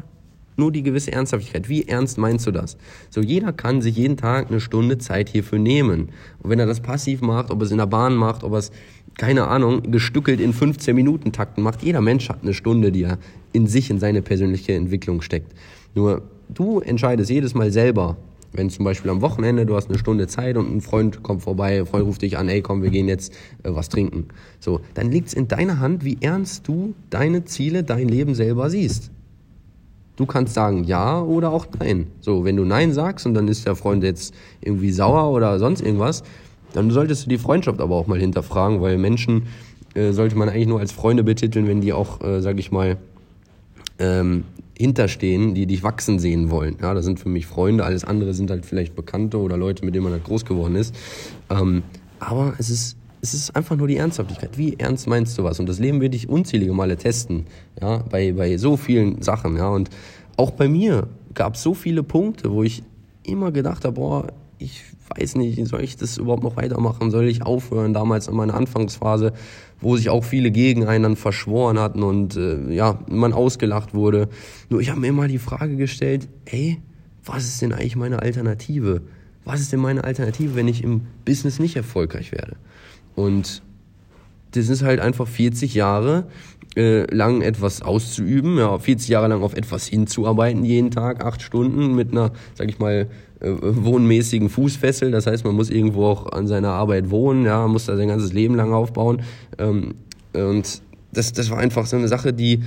nur 0.57 0.73
die 0.73 0.83
gewisse 0.83 1.13
Ernsthaftigkeit. 1.13 1.69
Wie 1.69 1.87
ernst 1.87 2.17
meinst 2.17 2.47
du 2.47 2.53
das? 2.53 2.79
So, 3.11 3.21
jeder 3.21 3.53
kann 3.53 3.83
sich 3.83 3.97
jeden 3.97 4.17
Tag 4.17 4.49
eine 4.49 4.61
Stunde 4.61 4.97
Zeit 4.97 5.29
hierfür 5.29 5.59
nehmen. 5.59 6.09
Und 6.43 6.49
wenn 6.49 6.59
er 6.59 6.65
das 6.65 6.81
passiv 6.81 7.21
macht, 7.21 7.51
ob 7.51 7.61
er 7.61 7.67
es 7.67 7.71
in 7.71 7.77
der 7.77 7.87
Bahn 7.87 8.15
macht, 8.15 8.43
ob 8.43 8.53
er 8.53 8.59
es, 8.59 8.73
keine 9.19 9.47
Ahnung, 9.47 9.91
gestückelt 9.93 10.41
in 10.41 10.55
15 10.55 10.97
Minuten 10.97 11.33
Takten 11.33 11.63
macht, 11.63 11.83
jeder 11.83 12.01
Mensch 12.01 12.31
hat 12.31 12.39
eine 12.45 12.55
Stunde, 12.55 12.93
die 12.93 13.03
er 13.03 13.19
in 13.53 13.67
sich, 13.67 13.91
in 13.91 13.99
seine 13.99 14.23
persönliche 14.23 14.73
Entwicklung 14.73 15.21
steckt. 15.21 15.53
Nur, 15.95 16.23
du 16.49 16.81
entscheidest 16.81 17.29
jedes 17.29 17.53
Mal 17.53 17.71
selber, 17.71 18.17
wenn 18.53 18.71
zum 18.71 18.85
Beispiel 18.85 19.11
am 19.11 19.21
Wochenende 19.21 19.67
du 19.67 19.77
hast 19.77 19.89
eine 19.89 19.99
Stunde 19.99 20.27
Zeit 20.27 20.57
und 20.57 20.75
ein 20.75 20.81
Freund 20.81 21.23
kommt 21.23 21.43
vorbei, 21.43 21.85
Freund 21.85 22.07
ruft 22.07 22.23
dich 22.23 22.39
an, 22.39 22.49
ey 22.49 22.63
komm, 22.63 22.83
wir 22.83 22.91
gehen 22.91 23.09
jetzt 23.09 23.33
äh, 23.63 23.71
was 23.75 23.89
trinken. 23.89 24.27
So, 24.61 24.81
dann 24.95 25.11
liegt 25.11 25.29
es 25.29 25.35
in 25.35 25.49
deiner 25.49 25.81
Hand, 25.81 26.05
wie 26.05 26.19
ernst 26.21 26.67
du 26.69 26.95
deine 27.11 27.45
Ziele, 27.45 27.85
dein 27.85 28.09
Leben 28.09 28.35
selber 28.35 28.71
siehst. 28.71 29.11
Du 30.17 30.25
kannst 30.25 30.55
sagen 30.55 30.85
ja 30.85 31.21
oder 31.21 31.51
auch 31.51 31.67
nein. 31.79 32.07
So, 32.21 32.45
wenn 32.45 32.57
du 32.57 32.65
nein 32.65 32.93
sagst 32.93 33.27
und 33.27 33.35
dann 33.35 33.49
ist 33.49 33.67
der 33.67 33.77
Freund 33.77 34.03
jetzt 34.03 34.35
irgendwie 34.63 34.91
sauer 34.91 35.31
oder 35.31 35.59
sonst 35.59 35.83
irgendwas, 35.83 36.23
dann 36.73 36.91
solltest 36.91 37.27
du 37.27 37.29
die 37.29 37.39
Freundschaft 37.39 37.81
aber 37.81 37.95
auch 37.95 38.07
mal 38.07 38.19
hinterfragen, 38.19 38.81
weil 38.81 38.97
Menschen 38.97 39.47
äh, 39.95 40.13
sollte 40.13 40.37
man 40.37 40.49
eigentlich 40.49 40.67
nur 40.67 40.81
als 40.81 40.93
Freunde 40.93 41.23
betiteln, 41.23 41.69
wenn 41.69 41.81
die 41.81 41.93
auch, 41.93 42.23
äh, 42.23 42.41
sag 42.41 42.59
ich 42.59 42.73
mal, 42.73 42.97
ähm, 43.99 44.45
hinterstehen, 44.79 45.55
die 45.55 45.67
dich 45.67 45.83
wachsen 45.83 46.19
sehen 46.19 46.51
wollen. 46.51 46.77
Ja, 46.81 46.95
das 46.95 47.05
sind 47.05 47.19
für 47.19 47.29
mich 47.29 47.47
Freunde, 47.47 47.85
alles 47.85 48.05
andere 48.05 48.35
sind 48.35 48.51
halt 48.51 48.67
vielleicht 48.67 48.95
Bekannte 48.95 49.39
oder 49.39 49.57
Leute, 49.57 49.85
mit 49.85 49.95
denen 49.95 50.05
man 50.05 50.13
halt 50.13 50.25
groß 50.25 50.45
geworden 50.45 50.77
ist. 50.77 50.95
Ähm, 51.51 51.83
aber 52.19 52.55
es 52.59 52.71
ist, 52.71 52.97
es 53.23 53.35
ist 53.35 53.57
einfach 53.57 53.77
nur 53.77 53.89
die 53.89 53.97
Ernsthaftigkeit. 53.97 54.59
Wie 54.59 54.79
ernst 54.79 55.07
meinst 55.07 55.37
du 55.39 55.45
was? 55.45 55.59
Und 55.61 55.69
das 55.69 55.79
Leben 55.79 56.01
wird 56.01 56.15
dich 56.15 56.29
unzählige 56.29 56.73
Male 56.73 56.97
testen, 56.97 57.47
ja, 57.81 57.99
bei, 58.11 58.33
bei 58.33 58.57
so 58.59 58.77
vielen 58.77 59.23
Sachen, 59.23 59.57
ja. 59.57 59.69
Und 59.69 59.91
auch 60.37 60.51
bei 60.51 60.69
mir 60.69 61.09
gab 61.35 61.55
es 61.55 61.63
so 61.63 61.75
viele 61.75 62.03
Punkte, 62.03 62.51
wo 62.51 62.63
ich 62.63 62.83
immer 63.23 63.53
gedacht 63.53 63.85
habe, 63.85 63.95
boah, 63.95 64.27
ich 64.59 64.83
weiß 65.15 65.37
nicht, 65.37 65.65
soll 65.67 65.83
ich 65.83 65.97
das 65.97 66.19
überhaupt 66.19 66.43
noch 66.43 66.57
weitermachen? 66.57 67.11
Soll 67.11 67.27
ich 67.27 67.43
aufhören? 67.43 67.95
Damals 67.95 68.29
in 68.29 68.35
meiner 68.35 68.55
Anfangsphase, 68.55 69.33
wo 69.81 69.97
sich 69.97 70.09
auch 70.09 70.25
viele 70.25 70.51
gegen 70.51 70.87
einen 70.87 71.03
dann 71.03 71.17
verschworen 71.17 71.79
hatten 71.79 72.03
und 72.03 72.37
äh, 72.37 72.73
ja, 72.73 72.99
man 73.09 73.33
ausgelacht 73.33 73.95
wurde. 73.95 74.29
Nur 74.71 74.81
ich 74.81 74.91
habe 74.91 75.01
mir 75.01 75.09
immer 75.09 75.29
die 75.29 75.39
Frage 75.39 75.77
gestellt, 75.77 76.29
ey, 76.47 76.81
was 77.25 77.45
ist 77.45 77.61
denn 77.63 77.73
eigentlich 77.73 77.97
meine 77.97 78.21
Alternative? 78.21 79.03
Was 79.45 79.61
ist 79.61 79.73
denn 79.73 79.81
meine 79.81 80.05
Alternative, 80.05 80.55
wenn 80.55 80.69
ich 80.69 80.83
im 80.83 81.03
Business 81.25 81.59
nicht 81.59 81.77
erfolgreich 81.77 82.33
werde? 82.33 82.57
Und 83.15 83.63
das 84.57 84.69
ist 84.69 84.83
halt 84.83 85.01
einfach 85.01 85.29
40 85.29 85.75
Jahre 85.75 86.27
äh, 86.77 87.03
lang 87.15 87.43
etwas 87.43 87.83
auszuüben, 87.83 88.59
ja, 88.59 88.79
40 88.79 89.09
Jahre 89.09 89.29
lang 89.29 89.43
auf 89.43 89.55
etwas 89.55 89.87
hinzuarbeiten, 89.87 90.65
jeden 90.65 90.91
Tag, 90.91 91.25
acht 91.25 91.43
Stunden 91.43 91.95
mit 91.95 92.13
einer, 92.13 92.33
sag 92.55 92.69
ich 92.69 92.79
mal, 92.79 93.09
äh, 93.41 93.51
wohnmäßigen 93.61 94.49
Fußfessel. 94.49 95.11
Das 95.11 95.27
heißt, 95.27 95.45
man 95.45 95.55
muss 95.55 95.71
irgendwo 95.71 96.07
auch 96.07 96.33
an 96.33 96.47
seiner 96.47 96.71
Arbeit 96.71 97.11
wohnen, 97.11 97.45
ja, 97.45 97.67
muss 97.67 97.87
da 97.87 97.97
sein 97.97 98.09
ganzes 98.09 98.33
Leben 98.33 98.55
lang 98.55 98.73
aufbauen. 98.73 99.23
Ähm, 99.59 99.95
und 100.33 100.83
das, 101.13 101.33
das 101.33 101.51
war 101.51 101.59
einfach 101.59 101.87
so 101.87 101.97
eine 101.97 102.09
Sache, 102.09 102.33
die 102.33 102.63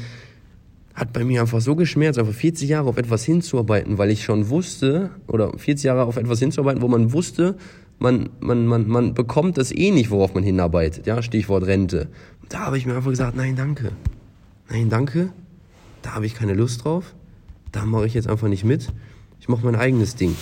hat 0.96 1.14
bei 1.14 1.24
mir 1.24 1.42
einfach 1.42 1.62
so 1.62 1.76
geschmerzt, 1.76 2.20
einfach 2.20 2.34
40 2.34 2.70
Jahre 2.70 2.90
auf 2.90 2.98
etwas 2.98 3.24
hinzuarbeiten, 3.24 3.98
weil 3.98 4.10
ich 4.10 4.24
schon 4.24 4.50
wusste, 4.50 5.12
oder 5.28 5.58
40 5.58 5.86
Jahre 5.86 6.04
auf 6.04 6.18
etwas 6.18 6.40
hinzuarbeiten, 6.40 6.82
wo 6.82 6.88
man 6.88 7.14
wusste, 7.14 7.56
man, 8.00 8.30
man, 8.40 8.66
man, 8.66 8.88
man 8.88 9.14
bekommt 9.14 9.58
das 9.58 9.72
eh 9.72 9.92
nicht, 9.92 10.10
worauf 10.10 10.34
man 10.34 10.44
hinarbeitet. 10.44 11.06
Ja, 11.06 11.22
Stichwort 11.22 11.66
Rente. 11.66 12.08
Da 12.48 12.60
habe 12.60 12.78
ich 12.78 12.86
mir 12.86 12.96
einfach 12.96 13.12
gesagt, 13.12 13.36
nein, 13.36 13.56
danke. 13.56 13.92
Nein, 14.70 14.90
danke. 14.90 15.32
Da 16.02 16.16
habe 16.16 16.26
ich 16.26 16.34
keine 16.34 16.54
Lust 16.54 16.84
drauf. 16.84 17.14
Da 17.72 17.86
mache 17.86 18.08
ich 18.08 18.14
jetzt 18.14 18.28
einfach 18.28 18.48
nicht 18.48 18.64
mit. 18.64 18.88
Ich 19.40 19.50
mache 19.50 19.66
mein 19.66 19.76
eigenes 19.76 20.16
Ding. 20.16 20.36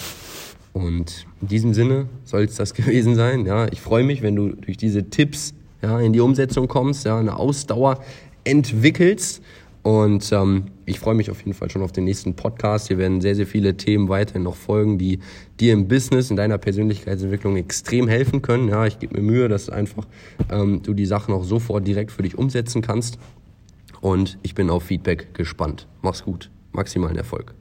Und 0.73 1.25
in 1.41 1.47
diesem 1.47 1.73
Sinne 1.73 2.07
soll 2.23 2.43
es 2.43 2.55
das 2.55 2.73
gewesen 2.75 3.15
sein. 3.15 3.45
Ja, 3.45 3.67
ich 3.67 3.81
freue 3.81 4.03
mich, 4.03 4.21
wenn 4.21 4.35
du 4.35 4.49
durch 4.49 4.77
diese 4.77 5.09
Tipps 5.09 5.53
ja, 5.81 5.99
in 5.99 6.13
die 6.13 6.19
Umsetzung 6.19 6.67
kommst, 6.67 7.05
ja, 7.05 7.19
eine 7.19 7.37
Ausdauer 7.37 8.03
entwickelst 8.43 9.41
und 9.83 10.31
ähm, 10.31 10.65
ich 10.87 10.99
freue 10.99 11.15
mich 11.15 11.29
auf 11.29 11.39
jeden 11.39 11.53
Fall 11.53 11.69
schon 11.69 11.83
auf 11.83 11.91
den 11.91 12.05
nächsten 12.05 12.35
Podcast. 12.35 12.87
Hier 12.87 12.97
werden 12.97 13.19
sehr, 13.19 13.35
sehr 13.35 13.45
viele 13.45 13.75
Themen 13.75 14.07
weiterhin 14.07 14.43
noch 14.43 14.55
folgen, 14.55 14.97
die 14.97 15.19
dir 15.59 15.73
im 15.73 15.89
Business, 15.89 16.31
in 16.31 16.37
deiner 16.37 16.57
Persönlichkeitsentwicklung 16.57 17.57
extrem 17.57 18.07
helfen 18.07 18.41
können. 18.41 18.69
Ja, 18.69 18.85
ich 18.85 18.97
gebe 18.97 19.15
mir 19.15 19.21
Mühe, 19.21 19.49
dass 19.49 19.69
einfach 19.69 20.07
ähm, 20.49 20.81
du 20.83 20.93
die 20.93 21.05
Sachen 21.05 21.33
auch 21.33 21.43
sofort 21.43 21.85
direkt 21.85 22.11
für 22.11 22.23
dich 22.23 22.37
umsetzen 22.37 22.81
kannst. 22.81 23.19
Und 23.99 24.39
ich 24.43 24.55
bin 24.55 24.69
auf 24.69 24.83
Feedback 24.83 25.33
gespannt. 25.33 25.87
Mach's 26.01 26.23
gut. 26.23 26.49
Maximalen 26.71 27.17
Erfolg. 27.17 27.53